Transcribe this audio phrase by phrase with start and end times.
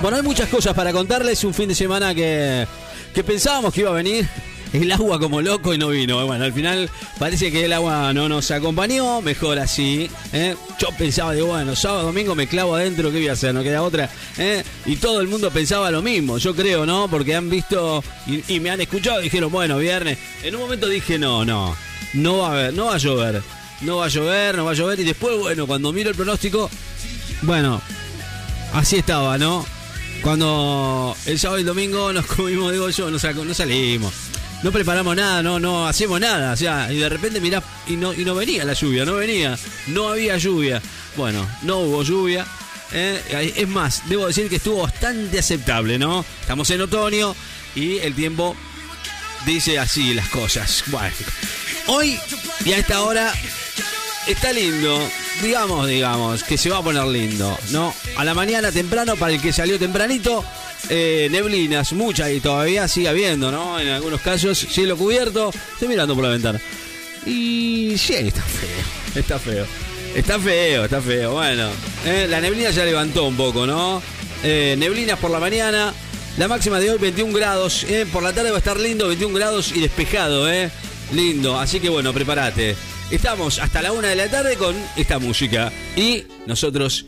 [0.00, 1.42] Bueno, hay muchas cosas para contarles.
[1.44, 2.66] Un fin de semana que,
[3.14, 4.28] que pensábamos que iba a venir
[4.72, 6.24] el agua como loco y no vino.
[6.24, 10.08] Bueno, al final parece que el agua no nos acompañó, mejor así.
[10.32, 10.56] ¿eh?
[10.78, 13.54] Yo pensaba de, bueno, sábado, domingo me clavo adentro, ¿qué voy a hacer?
[13.54, 14.08] No queda otra.
[14.38, 14.62] ¿eh?
[14.86, 17.08] Y todo el mundo pensaba lo mismo, yo creo, ¿no?
[17.08, 20.18] Porque han visto y, me han escuchado y dijeron, bueno, viernes.
[20.42, 21.76] En un momento dije, no, no,
[22.14, 23.42] no va a haber, no va a llover.
[23.80, 24.98] No va a llover, no va a llover.
[25.00, 26.68] Y después, bueno, cuando miro el pronóstico,
[27.42, 27.80] bueno,
[28.72, 29.64] así estaba, ¿no?
[30.22, 34.14] Cuando el sábado y el domingo nos comimos, digo yo, no, salimos
[34.62, 36.52] no preparamos nada, no, no hacemos nada.
[36.52, 39.56] O sea, y de repente mirá, y no, y no venía la lluvia, no venía,
[39.86, 40.82] no había lluvia.
[41.16, 42.46] Bueno, no hubo lluvia.
[42.92, 43.52] ¿eh?
[43.56, 46.24] es más, debo decir que estuvo bastante aceptable, ¿no?
[46.40, 47.34] Estamos en otoño
[47.74, 48.56] y el tiempo
[49.46, 50.84] dice así las cosas.
[50.86, 51.14] Bueno,
[51.86, 52.18] hoy
[52.64, 53.32] y a esta hora
[54.28, 55.00] está lindo,
[55.42, 57.94] digamos, digamos, que se va a poner lindo, ¿no?
[58.16, 60.44] A la mañana temprano, para el que salió tempranito,
[60.90, 63.80] eh, neblinas, muchas y todavía sigue habiendo, ¿no?
[63.80, 66.60] En algunos casos, cielo cubierto, estoy mirando por la ventana.
[67.24, 68.68] Y sí, está feo,
[69.14, 69.66] está feo.
[70.14, 71.32] Está feo, está feo.
[71.32, 71.68] Bueno,
[72.04, 74.02] eh, la neblina ya levantó un poco, ¿no?
[74.42, 75.92] Eh, neblinas por la mañana.
[76.38, 77.84] La máxima de hoy 21 grados.
[78.12, 80.70] por la tarde va a estar lindo, 21 grados y despejado, ¿eh?
[81.12, 81.58] Lindo.
[81.58, 82.76] Así que bueno, prepárate.
[83.10, 85.72] Estamos hasta la una de la tarde con esta música.
[85.96, 87.06] Y nosotros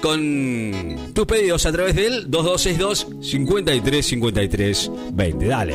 [0.00, 5.46] con tus pedidos a través del 2262 5353 20.
[5.46, 5.74] Dale.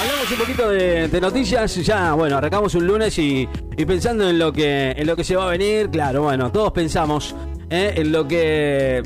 [0.00, 3.46] Hablamos un poquito de, noticias, ya, bueno, arrancamos un lunes y,
[3.86, 7.34] pensando en lo que en lo que se va a venir, claro, bueno, todos pensamos
[7.68, 7.92] ¿eh?
[7.96, 9.02] en lo que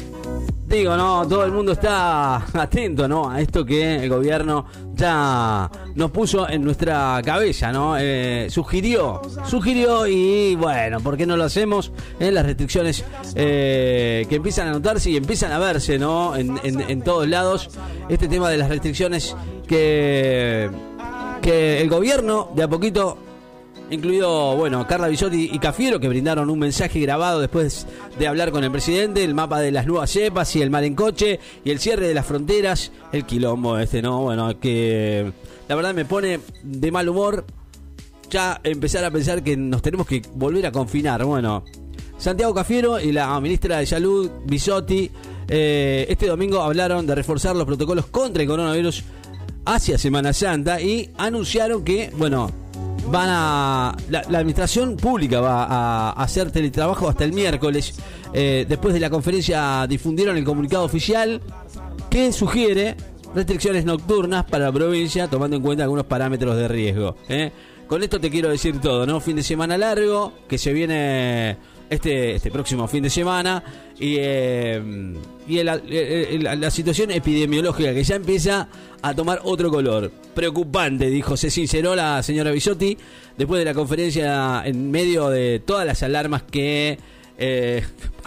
[0.68, 3.28] digo, no, todo el mundo está atento, ¿no?
[3.28, 4.64] A esto que el gobierno
[5.00, 7.96] nos puso en nuestra cabeza, ¿no?
[7.98, 11.92] Eh, sugirió, sugirió y bueno, ¿por qué no lo hacemos?
[12.18, 16.36] En las restricciones eh, que empiezan a notarse y empiezan a verse, ¿no?
[16.36, 17.70] En, en todos lados,
[18.08, 20.70] este tema de las restricciones que,
[21.40, 23.16] que el gobierno de a poquito
[23.90, 27.86] incluido, bueno, Carla Bisotti y Cafiero, que brindaron un mensaje grabado después
[28.18, 30.94] de hablar con el presidente, el mapa de las nuevas cepas y el mar en
[30.94, 34.22] coche y el cierre de las fronteras, el quilombo este, ¿no?
[34.22, 35.32] Bueno, que
[35.68, 37.44] la verdad me pone de mal humor
[38.30, 41.24] ya empezar a pensar que nos tenemos que volver a confinar.
[41.24, 41.64] Bueno,
[42.16, 45.10] Santiago Cafiero y la ministra de Salud, Bisotti,
[45.48, 49.02] eh, este domingo hablaron de reforzar los protocolos contra el coronavirus
[49.64, 52.50] hacia Semana Santa y anunciaron que, bueno,
[53.10, 53.96] van a.
[54.08, 57.94] La, administración pública va a hacer teletrabajo hasta el miércoles.
[58.32, 61.40] Eh, después de la conferencia difundieron el comunicado oficial
[62.08, 62.96] que sugiere
[63.34, 67.16] restricciones nocturnas para la provincia, tomando en cuenta algunos parámetros de riesgo.
[67.28, 67.52] ¿eh?
[67.86, 69.20] Con esto te quiero decir todo, ¿no?
[69.20, 71.56] Fin de semana largo, que se viene
[71.88, 73.62] este, este próximo fin de semana
[73.98, 75.14] y, eh,
[75.58, 78.68] y la, situación epidemiológica que ya empieza
[79.02, 80.10] a tomar otro color.
[80.34, 82.96] Preocupante, dijo, se sinceró la señora Bisotti
[83.36, 86.98] después de la conferencia en medio de todas las alarmas que...
[87.42, 87.82] Eh,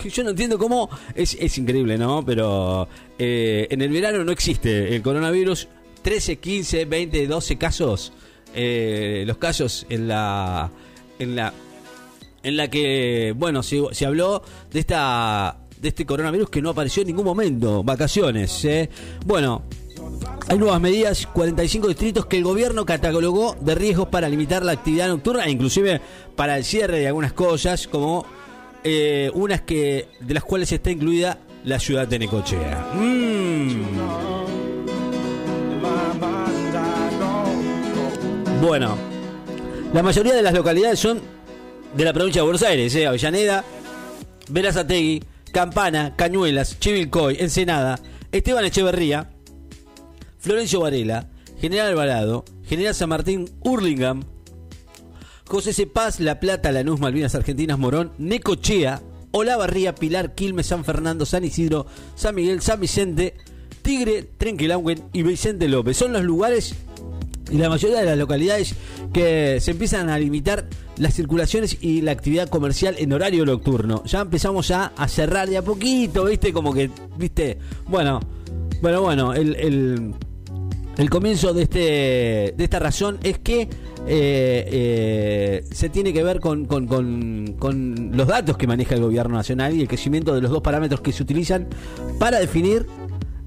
[0.10, 2.26] yo no entiendo cómo, es, es increíble, ¿no?
[2.26, 2.88] Pero
[3.20, 5.68] eh, en el verano no existe el coronavirus,
[6.02, 8.12] 13, 15, 20, 12 casos,
[8.56, 10.72] los casos en la,
[11.20, 11.54] en la
[12.44, 17.02] en la que, bueno, se, se habló de esta de este coronavirus que no apareció
[17.02, 18.64] en ningún momento, vacaciones.
[18.64, 18.90] ¿eh?
[19.26, 19.64] Bueno,
[20.48, 25.10] hay nuevas medidas, 45 distritos que el gobierno catalogó de riesgos para limitar la actividad
[25.10, 26.00] nocturna, inclusive
[26.38, 28.26] para el cierre de algunas cosas, como
[28.84, 32.94] eh, unas que de las cuales está incluida la ciudad de Necochea.
[32.96, 33.84] Mm.
[38.62, 38.96] Bueno,
[39.94, 41.20] la mayoría de las localidades son
[41.94, 43.66] de la provincia de Buenos Aires, eh, Avellaneda,
[44.50, 45.22] Verazategui,
[45.54, 48.00] Campana, Cañuelas, Chivilcoy, Ensenada,
[48.32, 49.30] Esteban Echeverría,
[50.40, 51.30] Florencio Varela,
[51.62, 54.24] General Alvarado, General San Martín, Hurlingham,
[55.48, 55.86] José C.
[55.86, 61.86] Paz, La Plata, Lanús, Malvinas Argentinas, Morón, Necochea, Olavarría, Pilar, Quilmes, San Fernando, San Isidro,
[62.16, 63.36] San Miguel, San Vicente,
[63.84, 65.96] Tigre, Trenquelangüen y Vicente López.
[65.96, 66.74] Son los lugares
[67.54, 68.74] y la mayoría de las localidades
[69.14, 70.66] que se empiezan a limitar
[70.98, 74.04] las circulaciones y la actividad comercial en horario nocturno.
[74.06, 76.52] Ya empezamos a, a cerrar de a poquito, ¿viste?
[76.52, 77.60] Como que, ¿viste?
[77.88, 78.20] Bueno,
[78.82, 80.16] bueno, bueno, el,
[80.98, 81.80] el, comienzo de, este,
[82.58, 83.68] de esta razón es que eh,
[84.08, 89.36] eh, se tiene que ver con, con, con, con, los datos que maneja el gobierno
[89.36, 91.68] nacional y el crecimiento de los dos parámetros que se utilizan
[92.18, 92.88] para definir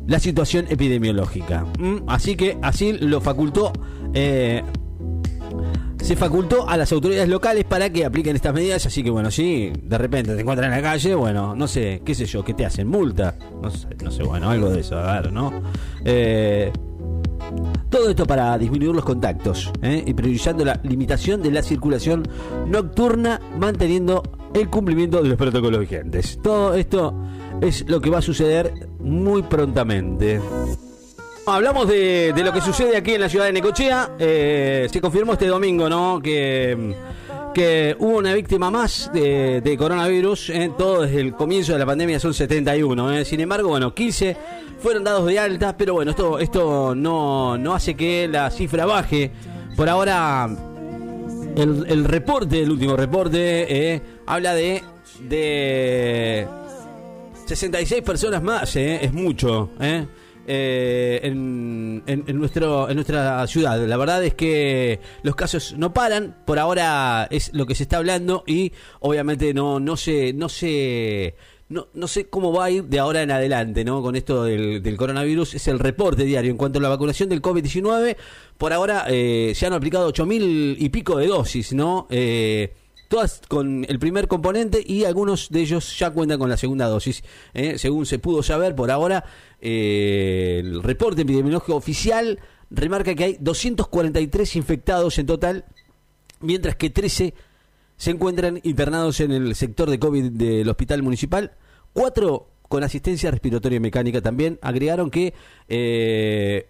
[0.06, 1.66] la situación epidemiológica.
[1.78, 2.08] ¿Mm?
[2.08, 3.72] Así que así lo facultó
[4.18, 4.62] eh,
[6.00, 8.86] se facultó a las autoridades locales para que apliquen estas medidas.
[8.86, 12.14] Así que, bueno, si de repente te encuentran en la calle, bueno, no sé, qué
[12.14, 12.88] sé yo, ¿qué te hacen?
[12.88, 13.36] ¿Multa?
[13.60, 15.52] No sé, no sé bueno, algo de eso, a ver, ¿no?
[16.04, 16.72] Eh,
[17.90, 20.02] todo esto para disminuir los contactos ¿eh?
[20.06, 22.26] y priorizando la limitación de la circulación
[22.66, 24.22] nocturna, manteniendo
[24.54, 26.38] el cumplimiento de los protocolos vigentes.
[26.42, 27.14] Todo esto
[27.60, 30.40] es lo que va a suceder muy prontamente.
[31.48, 34.16] Hablamos de, lo que sucede aquí en la ciudad de Necochea.
[34.18, 36.20] Eh, se confirmó este domingo, ¿no?
[36.20, 36.96] Que,
[37.54, 40.50] que hubo una víctima más de, coronavirus.
[40.50, 40.72] ¿eh?
[40.76, 43.12] Todo desde el comienzo de la pandemia son 71.
[43.12, 43.24] ¿eh?
[43.24, 44.36] Sin embargo, bueno, 15
[44.80, 45.76] fueron dados de alta.
[45.76, 49.30] Pero bueno, esto, esto no, no hace que la cifra baje.
[49.76, 50.48] Por ahora,
[51.56, 54.82] el, el reporte, el último reporte, habla de,
[55.20, 56.48] de
[57.46, 58.74] 66 personas más.
[58.74, 59.70] Es mucho.
[59.78, 60.06] ¿eh?
[60.48, 62.04] Eh, en,
[62.38, 63.84] nuestro, en nuestra ciudad.
[63.84, 67.96] La verdad es que los casos no paran, por ahora es lo que se está
[67.96, 70.32] hablando y obviamente no, no se...
[70.32, 71.34] No se
[71.68, 74.00] no, no sé cómo va a ir de ahora en adelante, ¿no?
[74.00, 76.52] Con esto del, coronavirus, es el reporte diario.
[76.52, 78.16] En cuanto a la vacunación del COVID-19,
[78.56, 82.06] por ahora eh, se han aplicado ocho mil y pico de dosis, ¿no?
[82.08, 82.72] Eh,
[83.08, 87.22] todas con el primer componente y algunos de ellos ya cuentan con la segunda dosis.
[87.54, 87.78] ¿eh?
[87.78, 89.24] Según se pudo saber por ahora,
[89.60, 92.38] eh, el reporte epidemiológico oficial
[92.70, 95.64] remarca que hay 243 infectados en total,
[96.40, 97.34] mientras que 13
[97.96, 101.52] se encuentran internados en el sector de COVID del hospital municipal,
[101.92, 104.58] cuatro con asistencia respiratoria mecánica también.
[104.60, 105.32] Agregaron que
[105.68, 106.68] eh,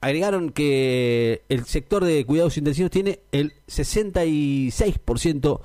[0.00, 5.60] agregaron que el sector de cuidados intensivos tiene el 66%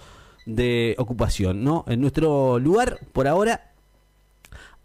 [0.46, 1.86] de ocupación, ¿no?
[1.88, 3.74] En nuestro lugar, por ahora,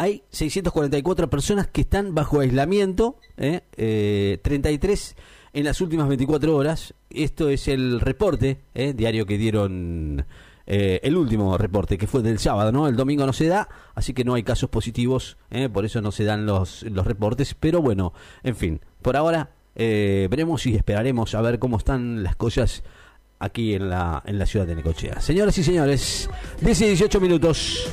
[0.02, 4.40] hay 644 personas que están bajo aislamiento, ¿eh?
[4.42, 5.22] 33 eh,
[5.52, 6.94] en las últimas 24 horas.
[7.10, 8.94] Esto es el reporte ¿eh?
[8.94, 10.24] diario que dieron
[10.66, 12.88] eh, el último reporte, que fue del sábado, ¿no?
[12.88, 15.68] El domingo no se da, así que no hay casos positivos, ¿eh?
[15.68, 17.54] por eso no se dan los, los reportes.
[17.54, 18.12] Pero bueno,
[18.42, 22.82] en fin, por ahora eh, veremos y esperaremos a ver cómo están las cosas
[23.38, 25.20] aquí en la, en la ciudad de Necochea.
[25.20, 27.92] Señoras y señores, 10 y 18 minutos.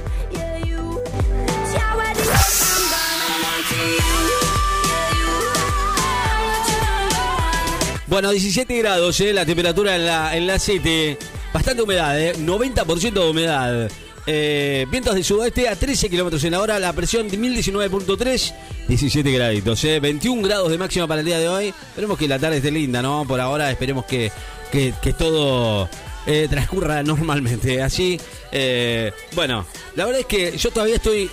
[8.10, 9.34] Bueno, 17 grados, ¿eh?
[9.34, 11.16] la temperatura en la, en la City.
[11.54, 12.34] Bastante humedad, ¿eh?
[12.38, 13.92] 90% de humedad.
[14.26, 18.54] Eh, vientos de sudoeste a 13 kilómetros en la hora, la presión de 1019.3,
[18.88, 20.00] 17 graditos, ¿eh?
[20.00, 21.68] 21 grados de máxima para el día de hoy.
[21.68, 23.26] Esperemos que la tarde esté linda, ¿no?
[23.28, 24.32] Por ahora esperemos que,
[24.72, 25.88] que, todo
[26.26, 27.84] eh, transcurra normalmente.
[27.84, 28.20] Así,
[28.52, 31.30] eh, bueno, la verdad es que yo todavía estoy,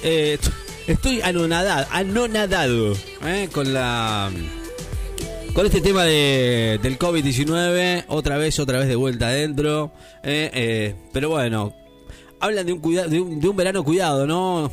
[0.87, 2.95] estoy anonadado, anonadado
[3.53, 4.31] con la
[5.57, 9.91] con este tema de, del COVID-19, otra vez, otra vez de vuelta adentro.
[10.23, 11.75] Eh, eh, pero bueno,
[12.41, 14.71] hablan de un, cuidado, de un, verano cuidado, ¿no?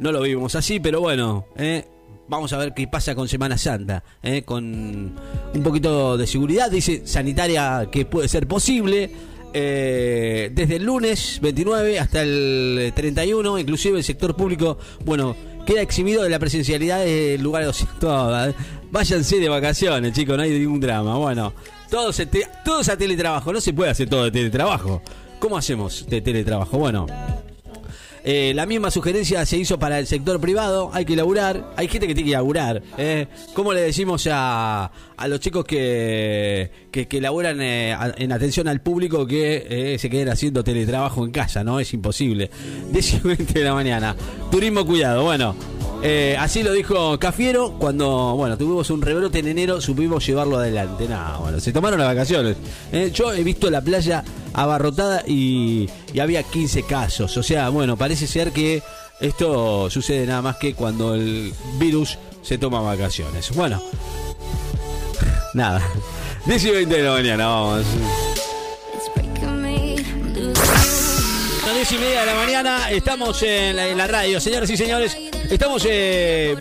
[0.00, 1.84] No lo vimos así, pero bueno, eh,
[2.26, 4.02] vamos a ver qué pasa con Semana Santa,
[4.44, 4.64] con
[5.54, 9.12] un poquito de seguridad, dice sanitaria que puede ser posible.
[9.52, 16.30] desde el lunes 29 hasta el 31, inclusive el sector público, bueno, queda eximido de
[16.30, 18.54] la presencialidad del lugar de todas.
[18.90, 21.16] Váyanse de vacaciones, chicos, no hay ningún drama.
[21.16, 21.52] Bueno,
[21.90, 22.20] todos,
[22.64, 23.52] todos a teletrabajo.
[23.52, 25.02] No se puede hacer todo de teletrabajo.
[25.38, 26.78] ¿Cómo hacemos de teletrabajo?
[26.78, 27.06] Bueno,
[28.30, 30.90] eh, la misma sugerencia se hizo para el sector privado.
[30.92, 31.72] Hay que laburar.
[31.76, 32.82] Hay gente que tiene que laburar.
[32.98, 33.26] ¿eh?
[33.54, 39.26] ¿Cómo le decimos a, a los chicos que, que, laburan eh, en atención al público
[39.26, 41.64] que eh, se queden haciendo teletrabajo en casa?
[41.64, 42.50] No es imposible.
[42.92, 43.22] 10
[43.54, 44.14] de la mañana.
[44.50, 45.22] Turismo cuidado.
[45.22, 45.56] Bueno.
[46.38, 51.08] Así lo dijo Cafiero cuando, bueno, tuvimos un rebrote en enero, supimos llevarlo adelante.
[51.08, 52.56] Nada, bueno, se tomaron las vacaciones.
[53.12, 55.88] Yo he visto la playa abarrotada y,
[56.20, 57.36] había 15 casos.
[57.36, 58.82] O sea, bueno, parece ser que
[59.20, 63.50] esto sucede nada más que cuando el virus se toma vacaciones.
[63.54, 63.82] Bueno,
[65.54, 65.82] nada.
[66.46, 67.84] 10 y 20 de la mañana, vamos.
[71.78, 75.16] 10 y media de la mañana, estamos en la, radio, señores y señores.
[75.48, 76.56] Estamos, eh,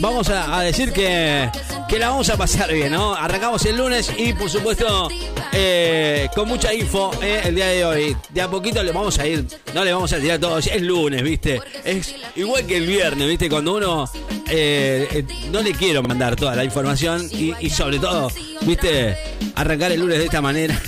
[0.00, 1.50] vamos, a, decir que,
[1.86, 3.14] que, la vamos a pasar bien, ¿no?
[3.14, 5.10] Arrancamos el lunes y por supuesto
[5.52, 8.16] eh, con mucha info eh, el día de hoy.
[8.30, 9.44] De a poquito le vamos a ir,
[9.74, 11.60] no le vamos a tirar todo, es lunes, ¿viste?
[11.84, 13.50] Es igual que el viernes, ¿viste?
[13.50, 14.10] Cuando uno
[15.50, 18.32] no le quiero mandar toda la información y, sobre todo,
[18.62, 19.14] ¿viste?
[19.56, 20.80] Arrancar el lunes de esta manera.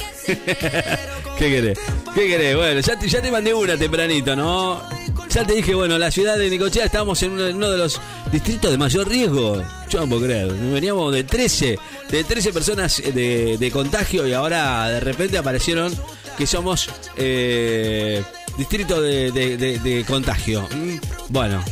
[1.39, 1.79] ¿Qué querés?
[2.15, 2.57] ¿Qué querés?
[2.57, 4.83] Bueno, ya te, mandé una tempranito, ¿no?
[5.31, 8.01] Ya te dije, bueno, la ciudad de Nicochea estamos en uno, de los
[8.33, 9.63] distritos de mayor riesgo.
[9.89, 10.49] Yo no puedo creer.
[10.49, 11.79] Veníamos de 13,
[12.11, 15.95] de 13 personas de, contagio y ahora de repente aparecieron
[16.37, 18.23] que somos eh,
[18.57, 20.69] distrito de, contagio.
[20.75, 20.97] Mm,
[21.29, 21.63] bueno,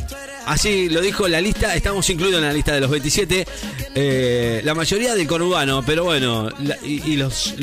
[0.47, 3.45] Así lo dijo la lista, estamos incluidos en la lista de los 27.
[3.93, 6.47] Eh, la mayoría de conurbano, pero bueno,
[6.83, 7.53] y, los,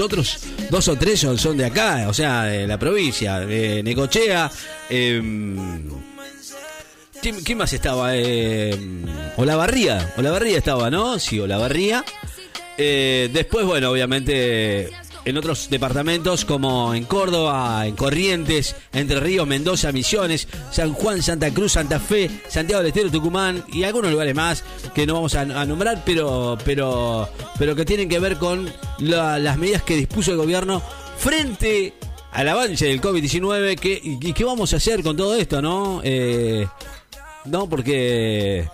[0.00, 0.38] otros
[0.70, 4.50] dos o tres son, de acá, o sea, de la provincia, de Necochea.
[4.88, 5.82] Em,
[7.20, 8.16] ¿quién, más estaba?
[8.16, 8.78] Eh,
[9.36, 11.18] Olavarría, Olavarría estaba, ¿no?
[11.18, 12.02] Sí, Olavarría.
[12.78, 14.90] Eh, después, bueno, obviamente
[15.24, 21.50] en otros departamentos como en Córdoba, en Corrientes, Entre Ríos, Mendoza, Misiones, San Juan, Santa
[21.52, 24.64] Cruz, Santa Fe, Santiago del Estero, Tucumán y algunos lugares más
[24.94, 29.82] que no vamos a, nombrar, pero, pero, pero que tienen que ver con las medidas
[29.82, 30.82] que dispuso el gobierno
[31.18, 31.94] frente
[32.32, 36.00] al avance del COVID-19 y, qué vamos a hacer con todo esto, ¿no?
[36.02, 36.66] Eh,
[37.44, 38.66] no, porque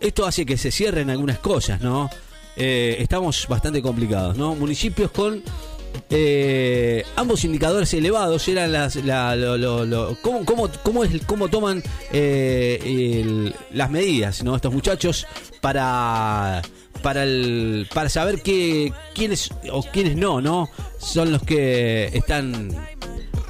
[0.00, 2.10] esto hace que se cierren algunas cosas, ¿no?
[2.56, 4.54] Eh, estamos bastante complicados, ¿no?
[4.54, 5.42] Municipios con
[6.10, 8.98] eh, ambos indicadores elevados eran las
[10.22, 10.44] cómo,
[10.82, 11.82] cómo, es, cómo toman
[12.12, 14.56] eh, las medidas ¿no?
[14.56, 15.26] estos muchachos
[15.60, 16.62] para
[17.02, 20.68] para el, para saber que quiénes o quiénes no no
[20.98, 22.70] son los que están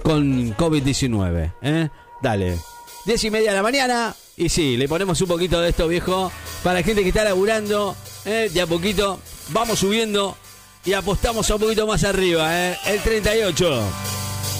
[0.02, 1.88] con COVID-19 ¿eh?
[2.22, 2.58] dale
[3.06, 6.32] diez y media de la mañana y sí, le ponemos un poquito de esto viejo
[6.62, 7.94] para la gente que está laburando
[8.24, 8.50] ¿eh?
[8.52, 9.20] de a poquito
[9.50, 10.36] vamos subiendo
[10.84, 12.78] y apostamos un poquito más arriba, ¿eh?
[12.86, 13.82] El 38.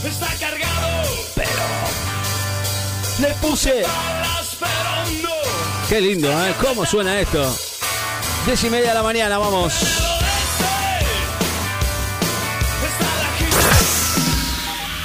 [0.04, 1.08] Está cargado.
[1.34, 1.50] Pero.
[3.20, 3.82] Le puse.
[5.88, 6.54] Qué lindo, ¿eh?
[6.60, 7.56] ¿Cómo suena esto?
[8.46, 9.74] Diez y media de la mañana, vamos.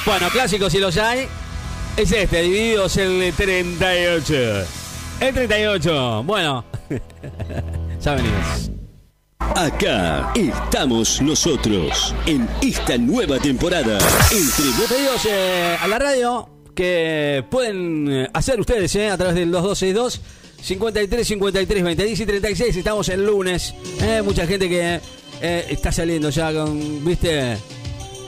[0.05, 1.27] Bueno, clásicos si los hay.
[1.97, 4.33] Es este, divididos el 38.
[5.21, 6.23] El 38.
[6.23, 6.65] Bueno.
[8.01, 8.74] ya venimos.
[9.53, 13.97] Acá estamos nosotros en esta nueva temporada.
[14.31, 19.51] Entre pedidos eh, a la radio que pueden eh, hacer ustedes eh, a través del
[19.51, 20.21] 2262
[20.61, 22.75] 53 53 26 y 36.
[22.77, 23.75] Estamos el lunes.
[24.23, 24.99] mucha gente que
[25.41, 27.57] está saliendo ya con, ¿viste?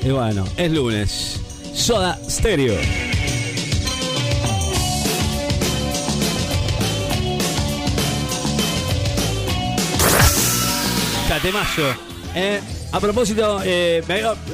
[0.01, 1.41] Y bueno, es lunes.
[1.73, 2.75] Soda Stereo.
[11.39, 11.93] Temayo.
[12.35, 12.59] Eh,
[12.91, 14.01] a propósito, eh,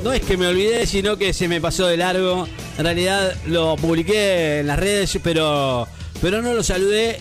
[0.04, 2.48] no es que me olvidé, sino que se me pasó de largo.
[2.78, 5.88] En realidad lo publiqué en las redes, pero,
[6.22, 7.20] pero no lo saludé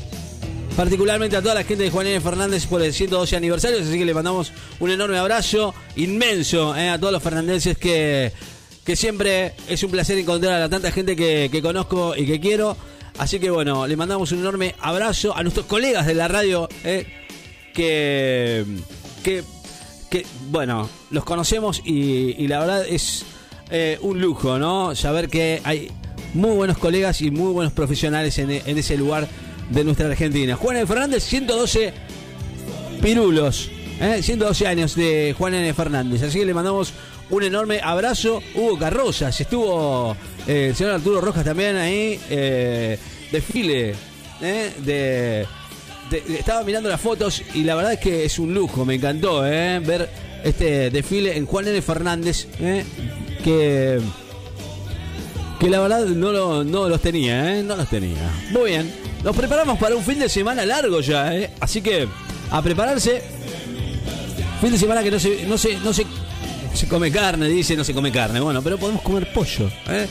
[0.77, 2.21] particularmente a toda la gente de Juan N.
[2.21, 6.99] Fernández por el 112 aniversario, así que le mandamos un enorme abrazo inmenso eh, a
[6.99, 8.33] todos los fernandenses que,
[8.85, 12.77] que siempre es un placer encontrar a tanta gente que, que conozco y que quiero.
[13.19, 17.23] Así que bueno, le mandamos un enorme abrazo a nuestros colegas de la radio que
[19.23, 19.45] que,
[20.13, 23.25] que bueno, los conocemos y, la verdad es
[23.71, 24.95] eh, un lujo, ¿no?
[24.95, 25.91] Saber que hay
[26.35, 29.27] muy buenos colegas y muy buenos profesionales en, ese lugar
[29.71, 30.55] de nuestra Argentina.
[30.55, 30.87] Juan N.
[30.87, 31.95] Fernández, 112
[33.01, 33.71] pirulos,
[34.03, 34.23] ¿eh?
[34.23, 35.73] 112 años de Juan N.
[35.73, 36.23] Fernández.
[36.23, 36.93] Así que le mandamos
[37.31, 38.43] un enorme abrazo.
[38.55, 40.15] Hugo Carrozas, estuvo
[40.47, 42.99] eh, el señor Arturo Rojas también ahí, eh,
[43.31, 43.95] desfile
[44.41, 45.47] de
[46.13, 49.79] estaba mirando las fotos y la verdad es que es un lujo, me encantó ¿eh?
[49.81, 50.09] ver
[50.45, 51.81] este desfile en Juan N.
[51.83, 52.85] Fernández, ¿eh?
[53.43, 54.01] que,
[55.61, 57.63] que la verdad no, no los tenía, ¿eh?
[57.63, 58.31] no los tenía.
[58.51, 58.93] Muy bien,
[59.23, 61.51] nos preparamos para un fin de semana largo ya, ¿eh?
[61.61, 62.09] así que
[62.51, 63.23] a prepararse.
[64.61, 66.07] Fin de semana que no se, no se, no se,
[66.73, 68.39] se come carne, dice, no se come carne.
[68.39, 70.07] Bueno, pero podemos comer pollo, ¿eh?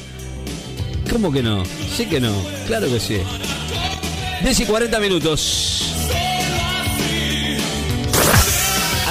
[1.10, 1.64] ¿Cómo que no?
[1.96, 2.34] Sí que no,
[2.68, 3.18] claro que sí.
[4.44, 5.91] 10 y 40 minutos.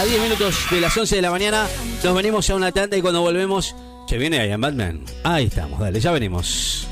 [0.01, 1.69] A 10 minutos de las 11 de la mañana
[2.03, 3.77] nos venimos a una tanda y cuando volvemos,
[4.09, 5.05] se viene Ian Batman.
[5.25, 6.89] Ahí estamos, dale, ya venimos.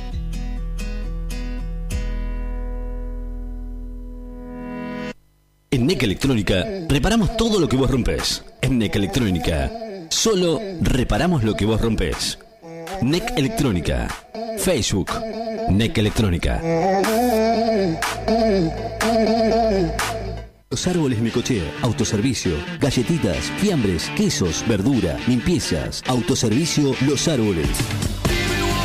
[5.71, 8.45] En NEC Electrónica reparamos todo lo que vos rompés.
[8.61, 9.73] En NEC Electrónica
[10.11, 12.39] solo reparamos lo que vos rompés.
[13.01, 14.07] NEC Electrónica.
[14.59, 15.13] Facebook.
[15.71, 16.61] NEC Electrónica.
[20.71, 27.71] Los árboles Necochea, autoservicio, galletitas, fiambres, quesos, verdura, limpiezas, autoservicio Los Árboles.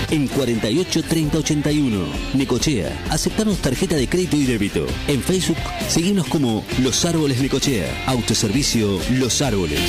[0.10, 4.86] En 48 30 81, Necochea, aceptamos tarjeta de crédito y débito.
[5.10, 5.58] En Facebook,
[5.90, 9.82] seguimos como Los Árboles Necochea, autoservicio Los Árboles.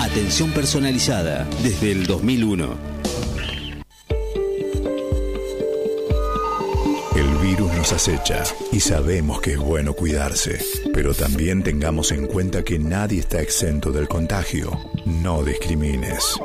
[0.00, 2.95] Atención personalizada desde el 2001.
[7.92, 8.08] Nos
[8.72, 10.58] y sabemos que es bueno cuidarse,
[10.92, 14.76] pero también tengamos en cuenta que nadie está exento del contagio.
[15.04, 16.36] No discrimines.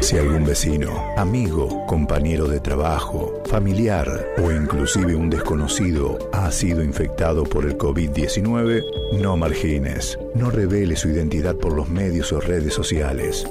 [0.00, 7.44] Si algún vecino, amigo, compañero de trabajo, familiar o inclusive un desconocido ha sido infectado
[7.44, 13.46] por el COVID-19, no margines, no revele su identidad por los medios o redes sociales.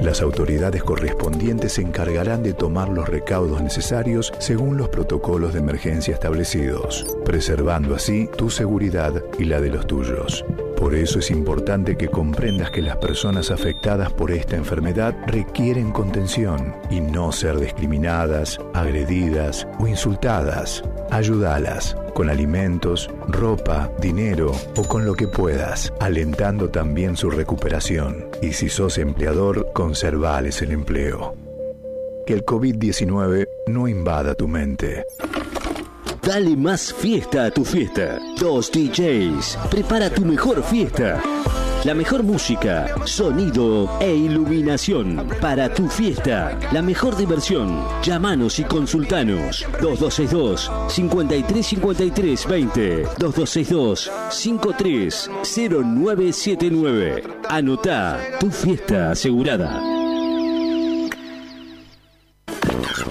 [0.00, 6.14] Las autoridades correspondientes se encargarán de tomar los recaudos necesarios según los protocolos de emergencia
[6.14, 10.44] establecidos, preservando así tu seguridad y la de los tuyos.
[10.84, 16.76] Por eso es importante que comprendas que las personas afectadas por esta enfermedad requieren contención
[16.90, 20.84] y no ser discriminadas, agredidas o insultadas.
[21.10, 28.26] Ayúdalas con alimentos, ropa, dinero o con lo que puedas, alentando también su recuperación.
[28.42, 31.34] Y si sos empleador, conservales el empleo.
[32.26, 35.06] Que el COVID-19 no invada tu mente.
[36.26, 38.18] Dale más fiesta a tu fiesta.
[38.38, 39.58] Dos DJs.
[39.70, 41.20] Prepara tu mejor fiesta.
[41.84, 46.58] La mejor música, sonido e iluminación para tu fiesta.
[46.72, 47.84] La mejor diversión.
[48.02, 49.66] Llámanos y consultanos.
[49.82, 57.22] 2262 5353 20 2262 530979.
[57.50, 59.93] Anota tu fiesta asegurada.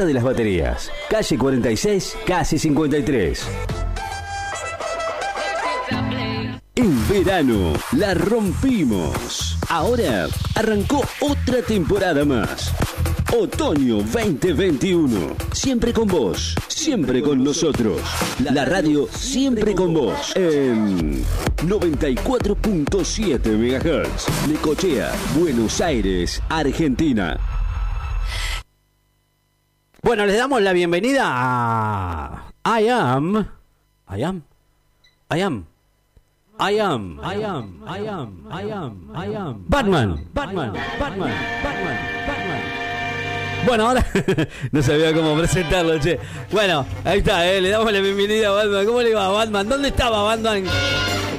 [0.00, 3.46] de las Baterías, calle 46, casi 53.
[6.74, 9.58] En verano la rompimos.
[9.68, 12.72] Ahora arrancó otra temporada más.
[13.38, 15.36] Otoño 2021.
[15.52, 18.00] Siempre con vos, siempre con nosotros.
[18.42, 20.34] La radio siempre con vos.
[20.34, 21.22] En
[21.66, 24.48] 94.7 MHz.
[24.48, 27.61] Necochea, Buenos Aires, Argentina.
[30.04, 33.46] Bueno, les damos la bienvenida a I am.
[34.10, 34.42] I am.
[35.30, 35.66] I am.
[36.58, 39.64] I am, I am, I am, I am, I am.
[39.68, 41.30] Batman, Batman, Batman,
[41.62, 42.62] Batman, Batman.
[43.64, 44.04] Bueno, ahora
[44.72, 46.18] no sabía cómo presentarlo, che.
[46.50, 48.84] Bueno, ahí está, eh, le damos la bienvenida a Batman.
[48.84, 49.68] ¿Cómo le va Batman?
[49.68, 50.64] ¿Dónde estaba Batman?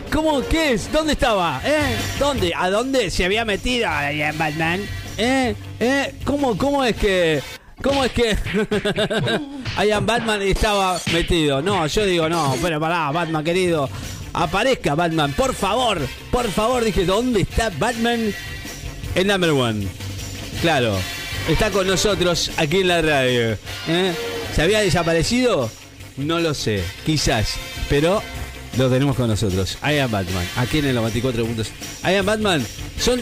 [0.09, 0.41] ¿Cómo?
[0.47, 0.89] ¿Qué es?
[0.89, 1.59] ¿Dónde estaba?
[1.65, 1.97] ¿Eh?
[2.17, 2.53] ¿Dónde?
[2.55, 3.89] ¿A dónde se había metido
[4.37, 4.79] Batman?
[5.17, 5.53] ¿Eh?
[5.81, 6.15] ¿Eh?
[6.23, 7.41] ¿Cómo, cómo es que
[7.83, 8.37] ¿Cómo es que
[9.85, 11.61] Ian Batman estaba metido?
[11.61, 13.89] No, yo digo, no, pero pará, Batman querido.
[14.31, 15.99] Aparezca Batman, por favor,
[16.31, 18.33] por favor, dije, ¿dónde está Batman?
[19.15, 19.85] El number one.
[20.61, 20.95] Claro,
[21.49, 23.57] está con nosotros aquí en la radio.
[23.89, 24.13] ¿eh?
[24.55, 25.69] ¿Se había desaparecido?
[26.15, 27.55] No lo sé, quizás,
[27.89, 28.23] pero
[28.77, 29.77] lo tenemos con nosotros.
[29.83, 31.69] Ian Batman, aquí en el 94 puntos.
[32.03, 32.65] Ian Batman,
[32.97, 33.19] son,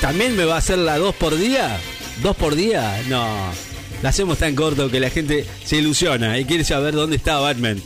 [0.00, 1.78] ¿también me va a hacer la 2 por día?
[2.22, 3.02] ¿Dos por día?
[3.08, 3.73] No.
[4.02, 7.80] La hacemos tan corto que la gente se ilusiona y quiere saber dónde estaba Batman.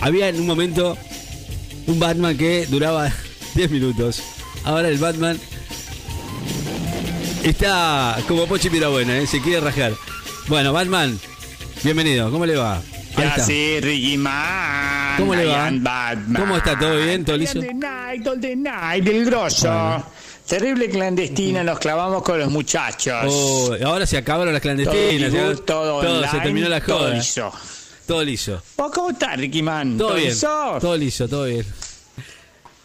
[0.00, 0.96] Había en un momento
[1.86, 3.12] un Batman que duraba
[3.54, 4.22] 10 minutos.
[4.64, 5.38] Ahora el Batman
[7.42, 9.26] está como Pochi Pirabuena, ¿eh?
[9.26, 9.92] se quiere rajar.
[10.48, 11.18] Bueno, Batman,
[11.82, 12.82] bienvenido, ¿cómo le va?
[13.16, 15.16] ¿Qué hace Ricky Man?
[15.18, 15.70] ¿Cómo le va?
[15.72, 16.34] Batman.
[16.36, 16.78] ¿Cómo está?
[16.78, 17.24] ¿Todo bien?
[17.24, 19.68] ¿Todo night, del grosso.
[19.68, 20.17] Bueno.
[20.48, 23.14] Terrible clandestina, nos clavamos con los muchachos.
[23.28, 25.30] Oh, ahora se acabaron las todo, clandestinas.
[25.32, 27.14] todo, todo, online, se terminó la todo joda.
[27.14, 27.52] liso.
[28.06, 28.62] Todo liso.
[28.76, 29.98] ¿Vos cómo estás, Ricky Man?
[29.98, 30.28] Todo bien.
[30.30, 30.78] liso?
[30.80, 31.66] Todo liso, todo bien.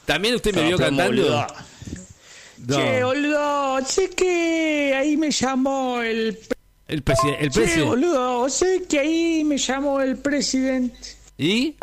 [0.06, 1.48] ¿También usted me Todo vio cantando?
[2.68, 2.76] No.
[2.78, 6.38] Che, boludo, sé que ahí me llamó el...
[6.88, 7.86] El, presi- el Che, precio.
[7.86, 10.98] boludo, sé que ahí me llamó el presidente.
[11.38, 11.76] ¿Y?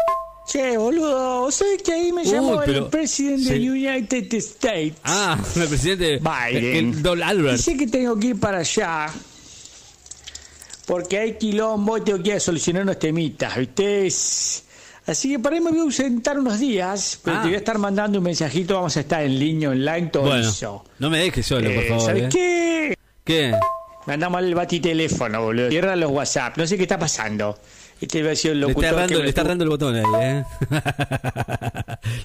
[0.51, 4.95] Che, boludo, sé que ahí me Uy, llamó pero- el presidente se- de United States.
[5.05, 6.19] Ah, el presidente.
[6.19, 6.77] Biden.
[6.95, 7.59] El, Don Albert.
[7.59, 9.07] sé que tengo que ir para allá.
[10.87, 14.09] Porque hay quilombo y tengo que ir a solucionar unos temitas, ¿viste?
[15.07, 17.43] Así que para ahí me voy a ausentar unos días, pero Ah.
[17.43, 20.49] te voy a estar mandando un mensajito, vamos a estar en línea online, todo Bueno,
[20.49, 20.85] eso.
[20.99, 22.05] no me dejes solo, por Eh, favor.
[22.07, 22.29] ¿Sabes ¿eh?
[22.33, 22.95] qué?
[23.25, 23.55] ¿Qué?
[24.07, 25.69] Mandamos el batiteléfono, boludo.
[25.71, 27.57] Cierra los WhatsApp, no sé qué está pasando.
[28.01, 29.47] Este va a ser el Le locutor, está, que errando, me le lo está estuvo-
[29.47, 30.45] errando el botón ahí, ¿eh?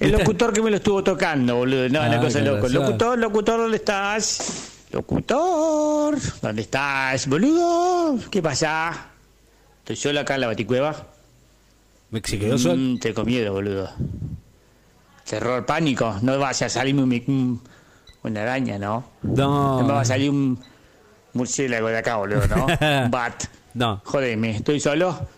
[0.00, 1.88] el locutor que me lo estuvo tocando, boludo.
[1.88, 2.62] No, una Ah, cosa con loco.
[2.62, 2.72] razón.
[2.74, 4.72] Locutor, locutor, ¿dónde estás?
[4.92, 8.18] Locutor, ¿dónde estás, boludo?
[8.30, 9.08] ¿Qué pasa?
[9.80, 10.96] Estoy solo acá en la baticueva.
[12.10, 12.56] ¿Me se quedó?
[12.74, 13.90] Mm, tengo miedo, boludo.
[15.28, 16.16] Terror, pánico.
[16.22, 17.62] No vaya a salirme un, un-
[18.22, 19.04] una araña, ¿no?
[19.22, 19.80] No.
[19.80, 20.58] No me va a salir un
[21.34, 22.66] murciélago de acá, boludo, ¿no?
[23.04, 23.44] Un Bat.
[23.74, 24.00] No.
[24.04, 25.28] Jodeme, estoy solo.